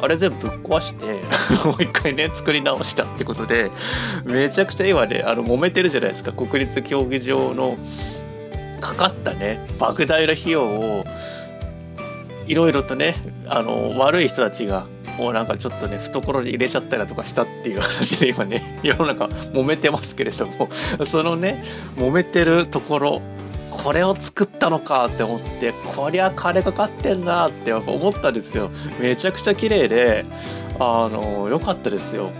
[0.00, 1.06] あれ全部ぶっ壊して
[1.64, 3.70] もう一回ね作り直したってことで
[4.24, 6.32] めちゃくちゃ今ねあの揉めてるじゃないですか。
[6.32, 7.78] 国立競技場の
[8.80, 11.04] かかったね莫大な費用を
[12.46, 13.14] いろいろとね
[13.48, 14.86] あの悪い人たちが
[15.18, 20.68] もうなんかちょっとね懐に入れちゃったりだとかしたっていう話で今ね 世の中揉めてますけれども
[21.04, 21.64] そのね
[21.96, 23.22] 揉めてるところ
[23.70, 28.70] これを作ったのかって思ってこりゃ金かかってんなって思ったんですよ。
[29.00, 30.24] めちゃくちゃ綺麗で
[30.78, 32.30] あの良かったですよ。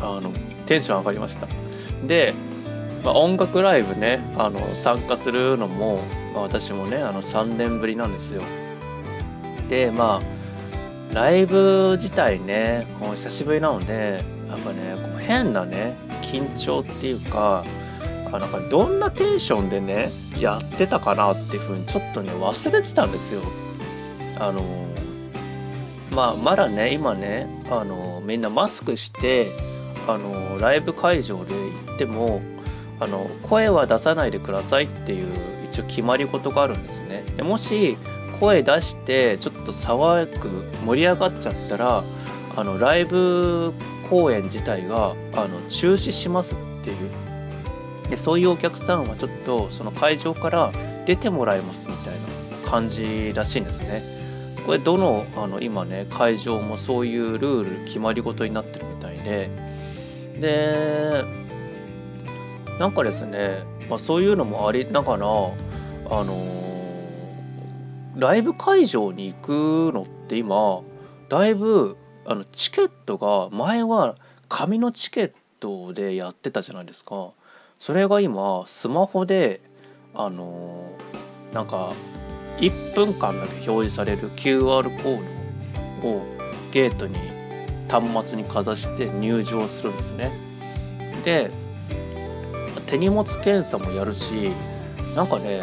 [0.00, 0.32] あの
[0.66, 1.48] テンション上がりました。
[2.06, 2.32] で、
[3.04, 6.00] まあ、音楽ライブねあの参加するのも、
[6.32, 8.42] まあ、私もねあの3年ぶりなんですよ。
[9.68, 17.64] でまあライブ自体ねこう久しぶりなのでやっぱねこう変なね緊張っていうか
[18.32, 23.42] あなんかどんなテンションでねやってたかなっていうふうにちょっとね忘れてたんですよ。
[24.40, 24.62] あの
[26.10, 29.46] まあまだね今ねあのみんなマスクして
[30.08, 32.40] あのライブ会場で行っても
[32.98, 35.28] あの声は出さないでくださいっていう
[35.66, 37.24] 一応決まり事があるんですね。
[37.36, 37.96] でもし
[38.40, 42.04] 声出してちょっと騒ぐ盛り上がっちゃったら
[42.56, 43.72] あのライブ
[44.08, 47.10] 公演自体があの中止しますっていう。
[48.10, 50.72] でそういうお客さんはちょっとその会場から
[51.06, 54.02] 出てもらいますみたいな感じらしいんですね。
[54.66, 59.50] これどのあの今ね会場もそういうルール決まり事になってるみたいで。
[60.40, 61.24] で
[62.78, 66.73] なんかですね、まあ、そういうのもありながらあの
[68.16, 70.82] ライブ会場に行くのって今
[71.28, 71.96] だいぶ
[72.26, 74.16] あのチケットが前は
[74.48, 77.30] 紙のチケットでやってたじゃないですか。
[77.78, 79.60] それが今スマホで
[80.14, 80.90] あの
[81.52, 81.92] なんか
[82.58, 86.22] 1分間だけ表示される QR コードを
[86.70, 87.16] ゲートに
[87.88, 90.38] 端末にかざして入場するんですね。
[91.24, 91.50] で
[92.86, 94.50] 手荷物検査もやるし
[95.16, 95.62] なんかね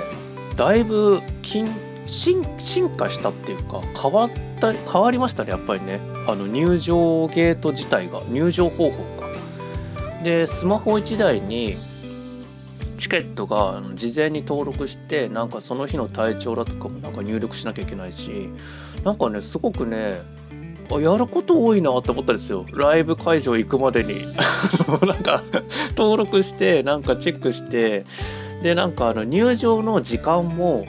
[0.55, 1.69] だいぶ緊
[2.07, 2.43] 進
[2.89, 5.99] 化したっていうか変わった変わりましたねやっぱりね。
[6.27, 9.27] あの入場ゲート自体が入場方法か
[10.23, 11.77] でスマホ1台に
[12.97, 18.49] チケットが事前に登録してなんかその日の体調だとかもなんか入力しなきゃいけないし
[19.03, 20.21] なんかねすごくね
[20.91, 22.65] やること多いなって思ったんですよ。
[22.73, 24.25] ライブ会場行くまでに。
[25.07, 25.41] なんか
[25.95, 28.05] 登録してなんかチェックして
[28.61, 30.85] でなんかあの入場の時間も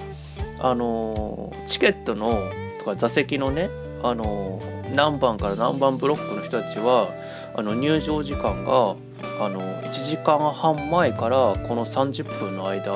[0.62, 3.68] あのチケットのとか座席のね
[4.03, 4.61] あの
[4.94, 7.09] 何番から何番ブロックの人たちは
[7.55, 8.96] あの入場時間が
[9.40, 12.92] あの1時間半前からこの30分の間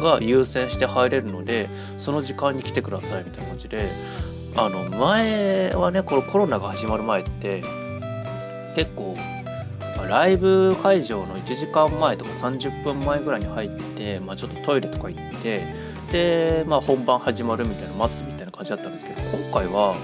[0.00, 3.90] が優先して入れるのでその時間に来てくださいみたいな感じで
[4.56, 7.62] あの前はねこのコロナが始まる前って
[8.74, 9.16] 結構
[10.08, 15.64] ライブ会場の1時間前とか30分前ぐらいに入って、まあ、ちょっとトイレとか行って
[16.12, 19.96] で、まあ、本番始まるみたいな待つみたいな感じだったんですけど今回は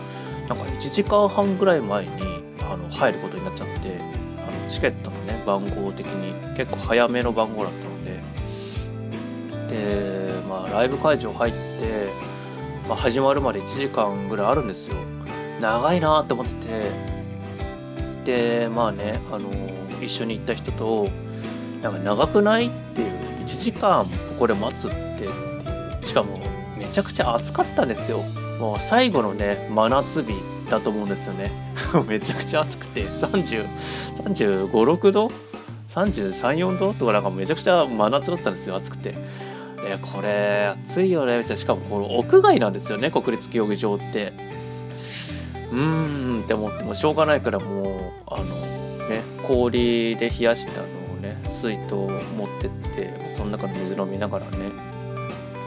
[0.49, 2.11] なんか1時間半ぐらい前に
[2.61, 4.01] あの入ることになっちゃって
[4.39, 8.05] あのチケットのね番号的に結構早めの番号だったの
[9.69, 11.59] でで、まあ、ライブ会場入って、
[12.89, 14.97] まあ、始まるまで1時間ぐらいあるんですよ。
[15.61, 16.55] 長いなって思って
[18.25, 19.51] てでまあねあの
[20.01, 21.09] 一緒に行った人と
[21.83, 25.08] なんか長くないっていう1時間ここで待つって
[26.09, 26.41] しかも
[26.79, 28.23] めちゃくちゃ暑かったんですよ。
[28.59, 30.33] もう最後のね真夏日
[30.71, 31.51] だと思うんですよね。
[32.09, 33.67] めちゃくちゃ暑くて30
[34.17, 35.31] 35、6度
[35.89, 36.95] ?33、4度？
[36.95, 39.15] とかなんかめちゃくちゃ真夏だったんですよ暑くて。
[39.85, 41.45] えこれ暑いよね。
[41.45, 44.33] しかもこの屋外なんですよね国立競技場って。
[45.71, 48.45] うーんって思ってもしょうがないからもうあの
[49.09, 54.88] ね氷で冷やしたのをね水筒を持ってってその中の水飲みながらね。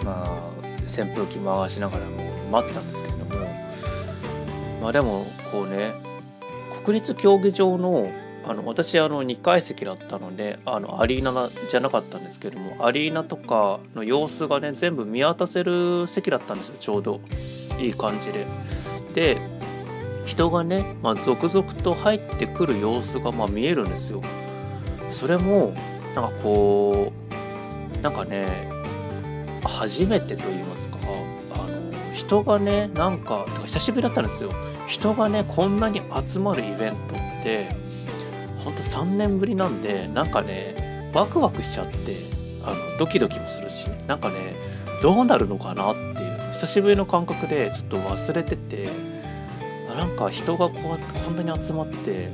[0.03, 0.51] まあ、
[0.87, 3.47] 扇風機回しながらも待ったんですけれども、
[4.81, 5.93] まあでも、こうね、
[6.83, 8.11] 国立競技場の、
[8.43, 17.21] あの私あの2階席だったのであのアリーナじゃなかったんですけどもアリーナとかの様子がね全部見渡せる席だったんですよちょうど。
[17.79, 18.45] いい感じで。
[19.13, 19.37] で
[20.25, 24.21] 人がね、まあ、続々と入ってくる様子がまあ見えるんですよ。
[25.09, 25.73] それも
[26.15, 27.11] なんかこ
[27.99, 28.70] うなんかね
[29.63, 30.97] 初めてと言いますか
[31.51, 34.51] あの人がねなんか久しぶりだったんですよ。
[34.87, 37.69] 人がねこんなに集まるイベントって
[38.63, 42.17] ほんと3年ぶりなんでなんかねワクワクしちゃって
[42.63, 44.35] あのドキドキもするしなんかね
[45.01, 48.89] どうなるのかなっていう久しぶりの感覚でちょっと忘れてて
[49.95, 52.29] なんか人がこうやってこんなに集まって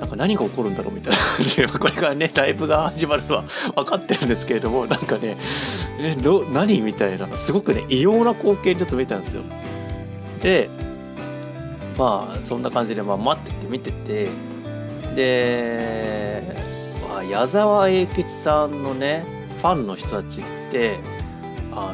[0.00, 3.44] なんか何が起こるんだろうみたいな感じで、これからね、ライブが始まるのは
[3.76, 5.38] 分かってるんですけれども、なんかね、
[5.98, 9.42] え、ど、何みたいな、すごくね、異様な光景にちょっと見たんですよ。
[10.42, 10.68] で、
[11.96, 14.28] まあ、そんな感じで、まあ、待ってて見てて、
[15.14, 16.42] で、
[17.08, 19.24] まあ、矢沢永吉さんのね、
[19.58, 20.98] ファンの人たちって、
[21.72, 21.92] あ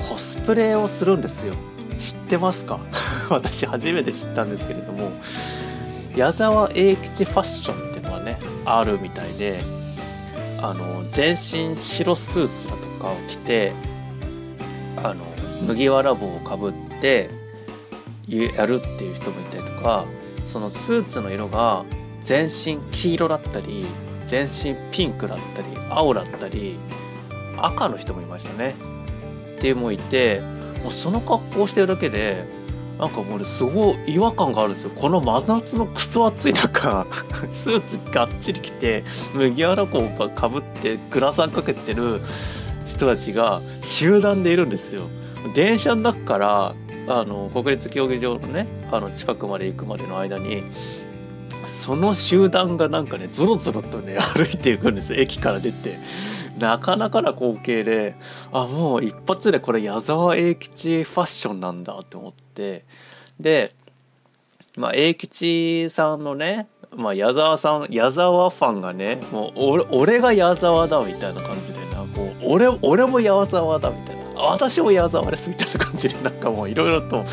[0.00, 1.54] の、コスプレをするんですよ。
[1.98, 2.80] 知ってますか？
[3.30, 5.12] 私初めて知ったんですけれども、
[6.14, 9.62] 矢沢永吉ファッションっていうのがね、あるみたいで、
[10.60, 13.72] あの、全身白スーツだとかを着て、
[14.96, 15.24] あの、
[15.66, 17.30] 麦わら帽をかぶって、
[18.28, 20.04] やるっていう人もいたりとか、
[20.44, 21.84] そのスーツの色が
[22.20, 23.84] 全身黄色だったり、
[24.26, 26.78] 全身ピンクだったり、青だったり、
[27.58, 28.74] 赤の人もいましたね。
[29.56, 30.40] っていうもいて、
[30.82, 32.44] もうその格好してるだけで、
[33.02, 34.92] なんかもうね、すごい違和感があるんですよ。
[34.94, 37.04] この真夏のクソ暑い中、
[37.50, 39.02] スーツがっちり着て、
[39.34, 42.20] 麦わら帽がかぶってグラサンかけてる
[42.86, 45.08] 人たちが集団でいるんですよ。
[45.52, 46.74] 電車の中から、
[47.08, 50.62] あの、国立競技場のね、あの、近くまで行くまでの間に、
[51.66, 55.98] その集団がなんかね、ゾロゾロとね、歩いていくんですよ駅から出て。
[56.62, 58.14] なかなかな光景で、
[58.52, 62.84] あ、もう一発でこれ矢沢永吉ファッションなんだって思って、
[63.40, 63.74] で、
[64.76, 74.22] まあ、永吉さんのね、まあ、矢沢さん、矢沢ファンがね、もう俺、俺が矢沢だみたいな感じでな、こう、俺、俺も矢沢だみたいな。
[74.40, 77.24] 私も矢沢ですみたいな感じでなんかもういろいろと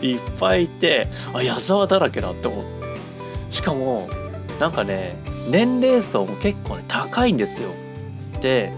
[0.00, 2.72] いっぱいいてあ矢沢だらけだって思って。
[3.50, 4.08] しかも
[4.60, 5.16] なんかね
[5.48, 7.70] 年齢層も結構ね高いんですよ。
[8.42, 8.72] で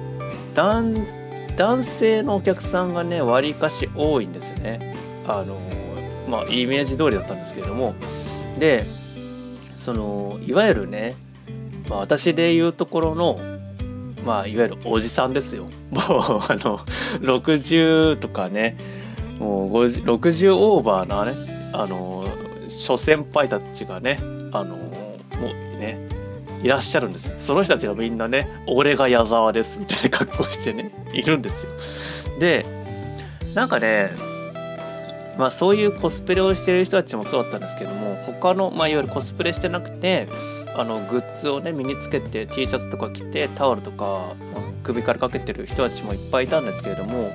[0.55, 4.95] 男性のお客さんがねわりかし多いんですよね。
[5.27, 5.59] あの
[6.29, 7.95] まあイメージ通りだったんですけれども。
[8.59, 8.85] で
[9.77, 11.17] そのいわゆるね、
[11.89, 13.39] まあ、私で言うところの
[14.25, 15.65] まあいわゆるおじさんですよ。
[15.65, 16.79] もうあの
[17.21, 18.77] 60とかね
[19.39, 21.35] もう60オーバーなね
[21.73, 22.29] あの
[22.69, 24.19] 諸先輩たちがね
[24.53, 24.84] あの
[26.65, 27.35] いらっしゃるんですよ。
[27.37, 31.73] その人たちがみんなね、俺が矢沢ですみたいな格好してね、いるんですよ。
[32.41, 32.65] で、
[33.55, 34.09] なんかね、
[35.39, 40.27] まあそういうコスプレをしてる人たちもそうだったんですけども、他の、まあいわゆるコスプレしてなくて、
[40.75, 44.35] あの、グッズをね、身につけて T シャツとか着て、タオルとか、
[44.83, 47.31] 首からかけてる人たちもいっぱいいたんですけれども、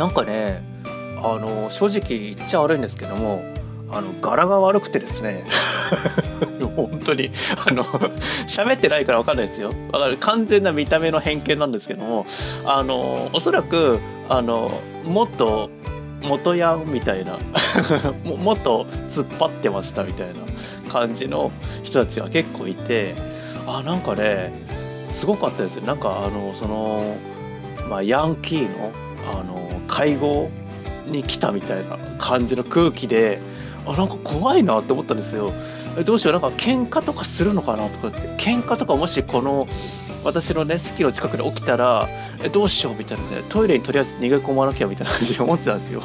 [0.00, 0.60] なんかね、
[1.22, 3.44] あの、正直言っちゃ悪いんですけども、
[3.92, 5.44] あの、柄が悪くてですね、
[6.60, 7.30] 本当に、
[7.66, 9.72] あの、喋ってないからわかんないですよ。
[9.92, 10.16] わかる？
[10.18, 12.26] 完全な見た目の偏見なんですけども、
[12.64, 15.70] あの、おそらく、あの、もっと、
[16.22, 17.38] 元ヤンみたいな
[18.24, 20.34] も、もっと突っ張ってましたみたいな
[20.90, 21.52] 感じの
[21.82, 23.14] 人たちが結構いて、
[23.66, 24.52] あ、なんかね、
[25.08, 25.84] すごかったですよ。
[25.84, 27.16] なんか、あの、その、
[27.90, 28.90] まあ、ヤンキーの、
[29.30, 30.48] あの、会合
[31.06, 33.38] に来たみたいな感じの空気で、
[33.86, 35.52] あ、なんか怖いなって思ったんですよ。
[36.02, 39.68] どうしよう、なんか喧嘩とかするのかなとかって、喧嘩とかもしこの、
[40.24, 42.08] 私のね、席の近くで起きたら、
[42.42, 46.02] え、どうしようみたいなね、トイレにとりあえず逃げ込まなきゃみたいな感じで思ってたんですよ。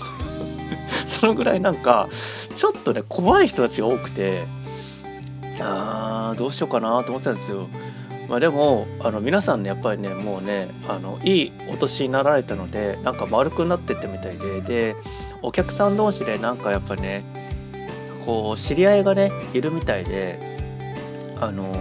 [1.07, 2.09] そのぐらいなんか、
[2.53, 4.43] ちょっとね、怖い人たちが多くて、
[5.61, 7.67] あー、どうしようかなと思ってたんですよ。
[8.27, 14.95] まあでも、あの、皆さんね、やっぱりね、もうね、あの、いいお年になられたので、なんか丸くなってってみたいで、で、
[15.41, 17.23] お客さん同士でなんかやっぱね、
[18.29, 20.39] こう知り合いがねいるみたいで
[21.41, 21.73] あの、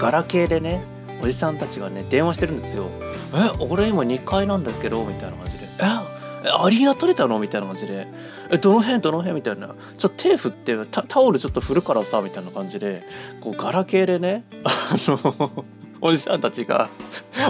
[0.00, 0.82] ガラケーでね
[1.22, 2.90] おじさんたちがね電話してるんですよ
[3.32, 8.08] 「え俺今2階なんですけど」みたいな感じで「えアリーナ取れたの?」みたいな感じで
[8.50, 9.00] 「えどの辺？
[9.00, 10.76] どの辺?」みたいな「ちょっと手振って
[11.06, 13.04] タオルちょっと振るからさ」みたいな感じで。
[13.40, 14.70] こうガラケーでねあ
[15.06, 15.64] の
[16.00, 16.88] おじさんたちが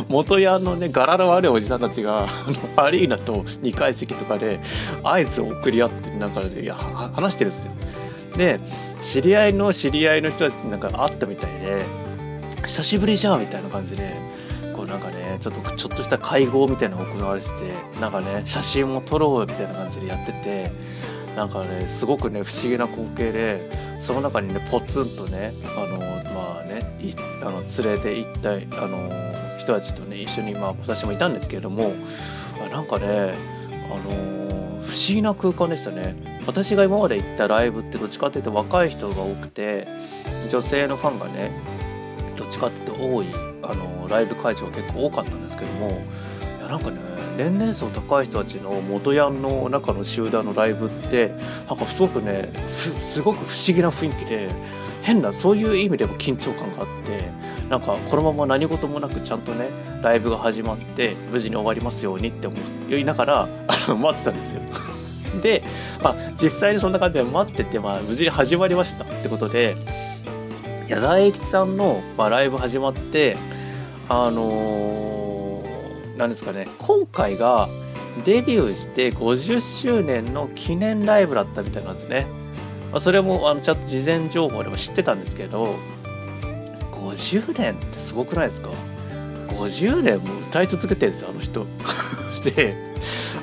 [0.09, 2.28] 元ヤンのね柄の悪いおじさんたちが
[2.76, 4.61] アリーナと2階席とかで
[5.03, 7.72] 合図を送り合ってなんかでいや話してるんですよ。
[8.37, 8.61] で
[9.03, 11.84] 知り合いの知り合いの人たちなんか会ったみたいで
[12.66, 14.14] 久しぶりじゃんみたいな感じで
[14.74, 17.53] こうなんかねちょっとちょっとした会合みたいなのが行われてて
[18.01, 20.70] なんかね写真も撮ろうみたいな感じでやってて
[21.37, 23.70] なんかねすごくね不思議な光景で
[24.01, 25.99] その中にねポツンとねあの
[26.32, 26.82] まあね
[27.43, 31.93] あの連れて行ったあの人たちとね一緒にまあ私もいたんですけれども
[32.72, 33.34] なんかね
[33.93, 36.14] あの不思議な空間でしたね。
[36.47, 39.89] 私が今まで行ったライブってどっちかっていうと若い人が多くて
[40.49, 41.51] 女性のファンがね
[42.37, 43.26] どっちかっていうと多い
[43.62, 47.01] あのライブ会場が結構多かったんですけどもいやなんかね
[47.37, 51.32] 年齢層高い人たちの元ヤンの中の集団のライブって
[51.68, 52.53] なんかすごくね
[53.01, 54.49] すごく不思議な雰囲気で
[55.03, 57.30] 変なそういう意味でも緊張感があって
[57.71, 59.71] なんかこのまま何事もなくちゃんとね
[60.03, 62.57] ライブが始まって無事に終わりますようにって思
[62.91, 64.62] いながらあの待ってたんですよ
[65.43, 65.62] で、
[66.03, 69.77] まあ、実際にそんな感じで待ってて、まあ、無事に始まりましたってことで
[70.89, 73.37] 矢沢永吉さんの、まあ、ライブ始まって
[74.09, 77.69] あのー、なんですかね今回が
[78.25, 82.27] デビューして50周年の記念ライブだったみたいなんですね。
[82.93, 85.75] まあ、それもあのちゃんと事前情報でも知ってたんですけど
[87.17, 88.69] 50年ってすごくないですか
[89.49, 91.67] ？50年も歌い続けてるんですよあの人。
[92.45, 92.77] で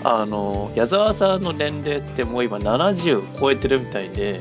[0.04, 4.40] あの矢沢さんの年齢ってもう今70超えてるみたいで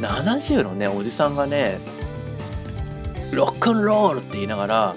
[0.00, 1.80] 70のねおじさんがね
[3.32, 4.96] ロックンロールって言いながら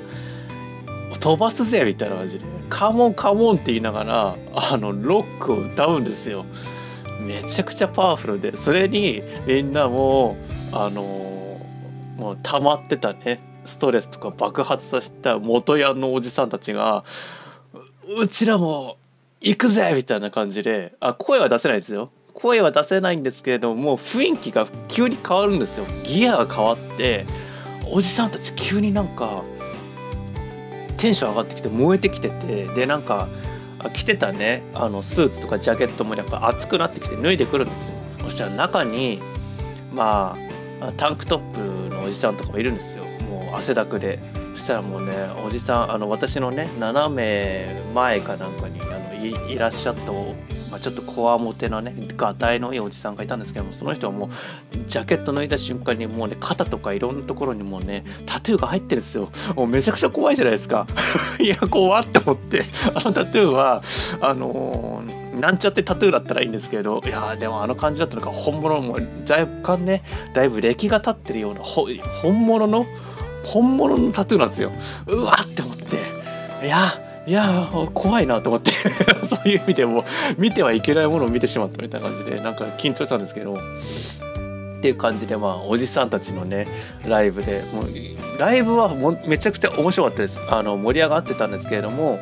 [1.20, 6.46] 飛ばすぜみたいな感じでカモンカモンって言いながらあのロックを歌うんですよ。
[7.22, 10.38] めちゃくちゃパワフルでそれにみんなも
[10.72, 11.35] あの
[12.16, 13.40] もう溜まってたね。
[13.66, 17.04] ストレスとか爆発させた元ヤンのおじさんたちが
[18.20, 18.98] うちらも
[19.42, 22.12] 行くぜみたいな感じであ声は出せないですよ。
[22.34, 25.88] 声は出せないんですけれどももう雰囲気が急に変わるんですよ。
[26.04, 27.26] ギアが変わって
[27.92, 29.44] おじさんたち急になんか
[30.98, 33.28] テンション上がってきて燃えてきててでなんか
[33.94, 34.64] 着てたね。
[34.74, 37.96] あのスーツとかジャケットもやっぱ熱くなってきて脱いでくるんですよ。
[38.24, 39.22] そしたら中に
[39.94, 43.06] まあタンクトップのおじさんとかもいるんですよ。
[43.30, 44.20] もう汗だくで。
[44.54, 45.14] そしたらもうね
[45.46, 50.12] おじさんあの私のね斜め前かなんかにあのいいらっしゃった
[50.72, 54.30] まあ、ちょっとこわもてなね、がたいのいいおじさんがいたんですけども、その人はもう、
[54.88, 59.30] ジャケット脱いだ瞬間にもうね、肩とかいろんなところにもうね、タトゥーが入ってるんですよ。
[59.56, 60.88] もうめちゃくちゃ怖いじゃないですか。
[61.40, 63.84] いや、怖って思って、あのタトゥーは、
[64.22, 69.00] あのー、なんちゃってタトゥーだったらいいんですけど、いやでもあの感じだったのか、本物も
[69.30, 70.04] 若干ね、
[70.34, 72.86] だいぶ歴が経ってるような、本物の、
[73.44, 74.72] 本物のタトゥーなんですよ。
[75.08, 75.98] うわって思って、
[76.66, 78.72] いやいや怖いなと思って。
[79.26, 80.06] そういう意味でも
[80.38, 83.56] 見てはいけないものを見てしまったみたいな感じでなんか緊張したんですけど。
[83.56, 86.68] っていう感じでまあおじさんたちのね
[87.08, 87.64] ライブで。
[87.74, 87.86] もう
[88.40, 90.42] ライブはもめちゃくちゃ面白かったです。
[90.50, 92.20] あの盛り上がってたんですけれども。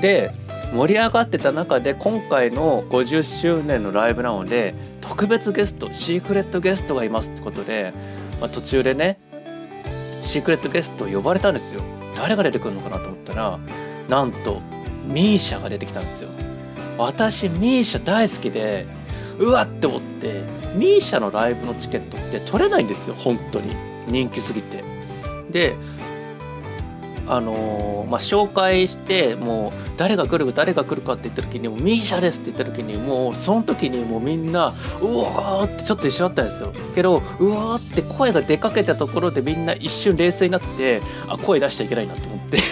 [0.00, 0.30] で
[0.72, 7.92] 盛り上がってた中で今回の50周年のライブなので特別ゲストシークレットゲストがいますってことで、
[8.40, 9.18] まあ、途中でね
[10.22, 11.82] シークレットゲスト呼ばれたんですよ。
[12.16, 13.58] 誰が出てくるのかなと思ったら
[14.10, 14.60] なんと、
[15.06, 16.28] ミーシャが出てきたんですよ。
[16.98, 18.86] 私、ミーシャ大好きで、
[19.38, 20.42] うわって思って、
[20.74, 23.74] ミーシャのライブのチケットって取れないんですよ、本当に。
[24.08, 24.84] 人気すぎて。
[25.50, 25.76] で、
[27.26, 36.72] あのー、まあ、紹介して、もう、誰が来るか、誰が来るかって言った時に、もミーシャですって言った時に、もう、その時にもうみんな、うわーってちょっと一緒だったんですよ。
[36.96, 42.58] けど、うわーって声が出かけたところでみんな一瞬冷静になって、あ、声出しちゃいけないなと思って、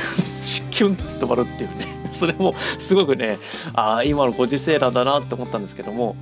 [0.78, 1.86] キュンって止まるっていうね。
[2.12, 3.38] それもすごくね
[3.74, 6.16] ああ今のご時世なんだなって思ったんですけども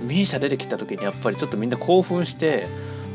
[0.00, 2.66] ミーシャ出てきた時にやっぱりちょっとみんな興奮して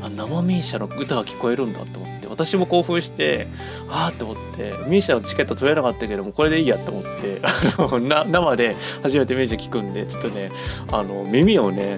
[0.02, 3.48] あ生ミーシャの歌が聞こえるんだと思って私も興奮して
[3.90, 7.40] ああって思ってミーシャのチケット取れなかったけどもこれでいいやと思って
[7.78, 10.52] あの生で初めてミーシャ聞くんでちょっとね
[10.92, 11.98] あの耳をね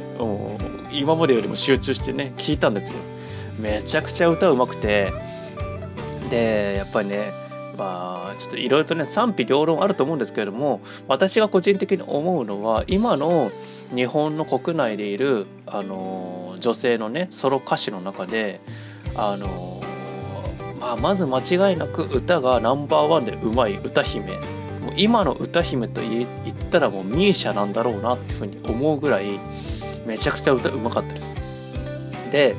[0.94, 3.00] 今までよりも集中してね聞いたんですよ。
[3.60, 5.12] めちゃくちゃ歌うまくて
[6.30, 7.45] でやっぱりね
[7.76, 13.52] まあ、ちょっといろいろとね、賛否両論あると思うんですけれども、私が個人的に思うのは、今の
[13.94, 18.62] 日本の国内でいる、あの、女性のね、ソロ歌手の中で、
[19.16, 19.82] あの、
[20.80, 24.38] まあ、まず間違いなく歌がナンバーワンでうまい歌姫。
[24.82, 26.26] もう今の歌姫と言っ
[26.70, 29.40] たらもうミーシャなんだろうなっていうふうに思うぐらい、
[30.06, 31.36] めちゃくちゃ歌うまかったです。
[32.32, 32.56] で、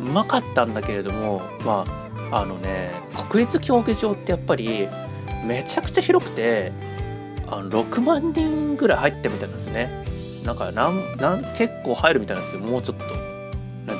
[0.00, 2.03] うまかったんだけれども、まあ、
[2.36, 2.90] あのね
[3.30, 4.88] 国立競技場ってやっぱり
[5.46, 6.72] めちゃくちゃ広くて
[7.46, 10.04] あの6万人ぐらい入ってみたいなんですね。
[10.44, 12.62] なんかなんなん結構入るみたいなんですよ。
[12.62, 13.34] もうちょっと。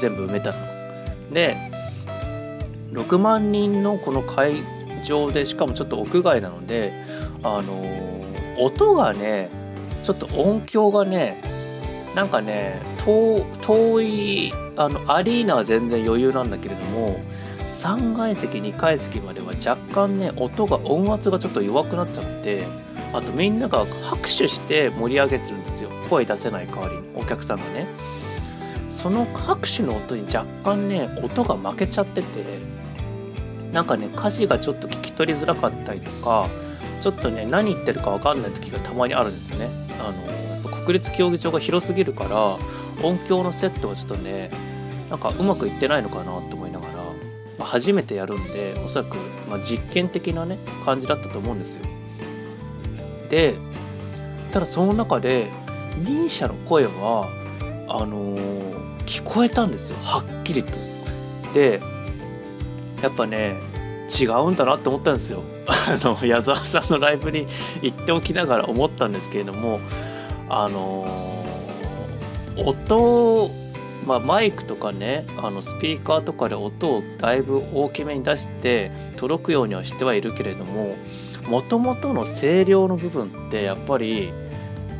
[0.00, 0.56] 全部埋めたら
[1.30, 1.56] で
[2.92, 4.54] 6万人のこの会
[5.02, 6.92] 場でしかもちょっと屋外なので
[7.42, 7.84] あの
[8.58, 9.50] 音がね
[10.04, 11.42] ちょっと音響がね
[12.14, 17.18] なんかね遠いあのアリーナは全然余裕なんだけれども
[17.84, 22.64] 3階席2階席までは若干ね音が音圧がちょっと弱くなっちゃって
[23.12, 25.90] あとみんなが拍手して盛り上げてるんですよ。
[26.08, 27.86] 声出せない代わりにお客さんがね。
[28.88, 32.26] その拍手の音に若干ね音が負けちゃってて
[33.70, 36.48] なんかね歌詞がちょっと聞き取りづらかったりとか
[37.02, 39.68] ちょっとね何言ってるか分かんない時がたまにあるんですね。
[40.00, 40.10] あ
[40.62, 42.56] の国立競技場が広すぎるから
[43.06, 44.50] 音響のセットがちょっとね
[45.10, 46.53] なんかうまくいってないのかなと
[47.64, 49.16] 思いながら、まあ、初めてやるんでおそらく、
[49.48, 51.86] まあ、実験的なね感じだったと思うんですよ。
[53.30, 53.54] で
[54.52, 55.48] ただその中で
[56.02, 57.28] misia の声は
[57.88, 59.96] あのー、聞こえたんですよ。
[60.02, 60.72] はっきりと。
[61.54, 61.80] で
[63.02, 63.56] やっぱね
[64.20, 65.42] 違うんだなって思ったんですよ。
[65.66, 67.46] あの矢沢さんのライブに
[67.82, 69.80] 行っておきながら思ったんですけれども
[70.48, 73.63] あのー、音
[74.06, 80.96] まあ、マイクとかねあのスピーカーとかで音をだいぶ大きめに出して届くようにはしてはいるけれども
[81.48, 84.32] もともとの声量の部分ってやっぱり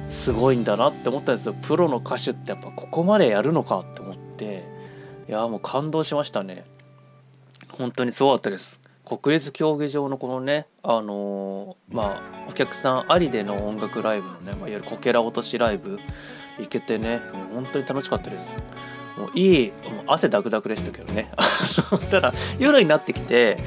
[0.07, 1.55] すごいんだなって思ったんですよ。
[1.63, 4.65] プロの歌手ってやっぱここまでやるのかって思って。
[5.29, 6.65] いやもう感動しましたね。
[7.71, 8.81] 本当にすごかったです。
[9.07, 15.99] 国立競技場のこのねあのー、まあお客さんありでの音楽ライブのね、まあ、いわゆるこけら落としライブ。
[16.59, 17.21] 行けてね
[17.53, 18.57] 本当に楽しかったです。
[19.17, 21.31] もういいもう汗ダクダクでしたけどね。
[22.11, 23.59] ただ夜になってきて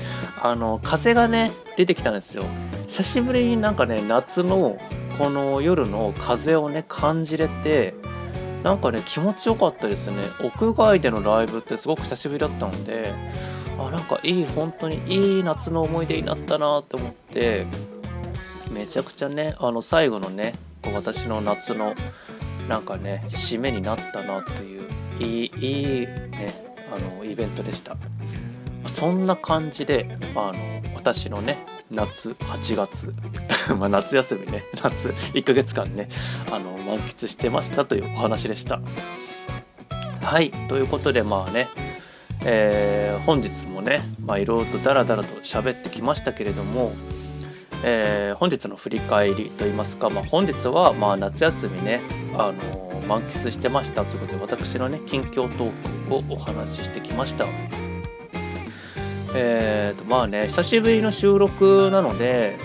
[0.42, 2.44] あの風がね出てきたんですよ。
[2.88, 4.78] 久しぶりになんかね夏の
[5.18, 7.96] この夜の風をね感じれて
[8.64, 10.18] なんかね気持ちよかったですね。
[10.42, 13.14] 屋外でのライブってすごく久しぶりだったので
[13.80, 17.66] あなんかいい本当にいい夏の思い出になったなって思って
[18.72, 20.56] めちゃくちゃねあの最後のね
[20.94, 21.94] 私の夏の
[22.68, 24.90] なんかね締めになったなという
[25.20, 26.54] いいいいね
[26.94, 27.98] あのイベントでした。
[28.88, 31.58] そんな感じであの私のね
[31.92, 33.14] 夏8月
[33.78, 36.10] まあ夏休みね夏1ヶ月間ね
[36.52, 38.80] あの満喫してましたというお話でした。
[40.22, 41.70] はいということでまあね
[42.46, 44.00] えー、本日もね
[44.38, 46.94] いろいろとダラダラと喋ってきましたけれども、
[47.84, 52.02] えー、本日の振り返りといいますか、まあ、本日はまあ夏休みね、
[52.34, 57.46] あのー、満喫してましたということで私のね近況トークをお話ししてきました。
[59.36, 62.58] えーとまあね久しぶりの収録なので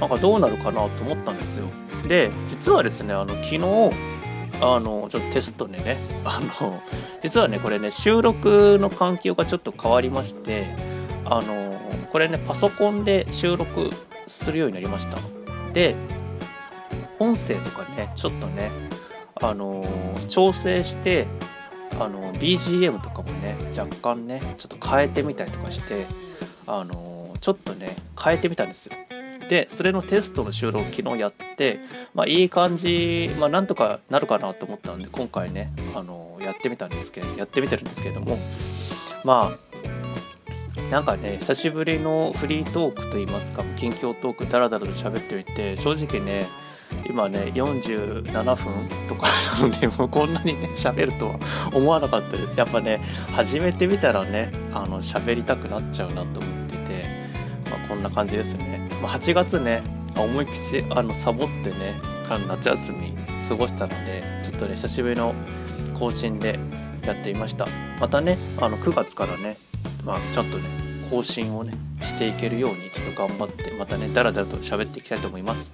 [0.00, 1.66] なんかどうなるかなと思ったんですよ。
[2.06, 3.58] で実はですねあの昨日
[4.60, 6.82] あのちょっとテストでね あの
[7.22, 10.66] 実はねこれね収録の環境がちょっと変わりまして
[11.24, 11.77] あの
[12.10, 13.90] これねパソコンで収録
[14.26, 15.18] するようになりました。
[15.72, 15.94] で、
[17.18, 18.70] 音声とかね、ちょっとね、
[19.36, 21.26] あのー、調整して、
[21.98, 26.06] あのー、BGM とかもね、若干ね、ちょっと変えてみたりとかして、
[26.66, 28.94] あのー、ちょっとね、変えてみたんですよ。
[29.48, 31.80] で、それのテストの収録昨日やって、
[32.14, 38.38] まあいい感じ、まあなんとかなるかなと思ったので、今回ね、あのやってみたんですけど、やってみてるんですけれども、
[39.24, 39.67] まあ、
[40.90, 46.46] なんかね、久しぶりのフリートークといいますか、近況トークダラダラと喋っておいて、正直ね、
[47.06, 49.28] 今ね、47分とか
[49.60, 51.38] なの で、もうこんなにね、喋るとは
[51.74, 52.58] 思わなかったです。
[52.58, 53.00] やっぱね、
[53.34, 57.04] 始めてみたらね、あの、喋りたくなっちゃうなと思ってて、
[57.70, 58.88] まあ、こんな感じですね。
[59.02, 59.82] まあ、8月ね、
[60.16, 62.00] 思いっきし、あの、サボってね、
[62.48, 63.12] 夏休み
[63.46, 65.34] 過ごしたので、ちょっとね、久しぶりの
[65.98, 66.58] 更新で
[67.04, 67.66] やっていました。
[68.00, 69.58] またね、あの、9月からね、
[70.04, 70.64] まあ、ちゃんとね、
[71.10, 71.72] 更新をね、
[72.02, 75.72] していけるように、ちょっと頑張って、またね、だらだらと喋っていきたいと思います。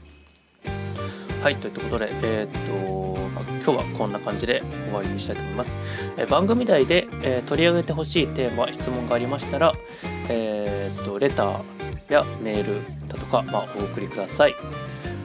[1.42, 5.76] はい、ということで、えー、っと、まあ、今日はこんな感じで終わりにしたいと思います。
[6.16, 9.72] え、番組内で、えー、取り上げてほしいテーマ、質問がありましたら、
[10.30, 14.54] えっと、レターやメールだとか、まあ、お送りください。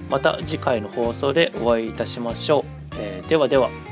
[0.10, 2.96] また次回の放送でお会いいたしましょう。
[2.98, 3.89] えではでは。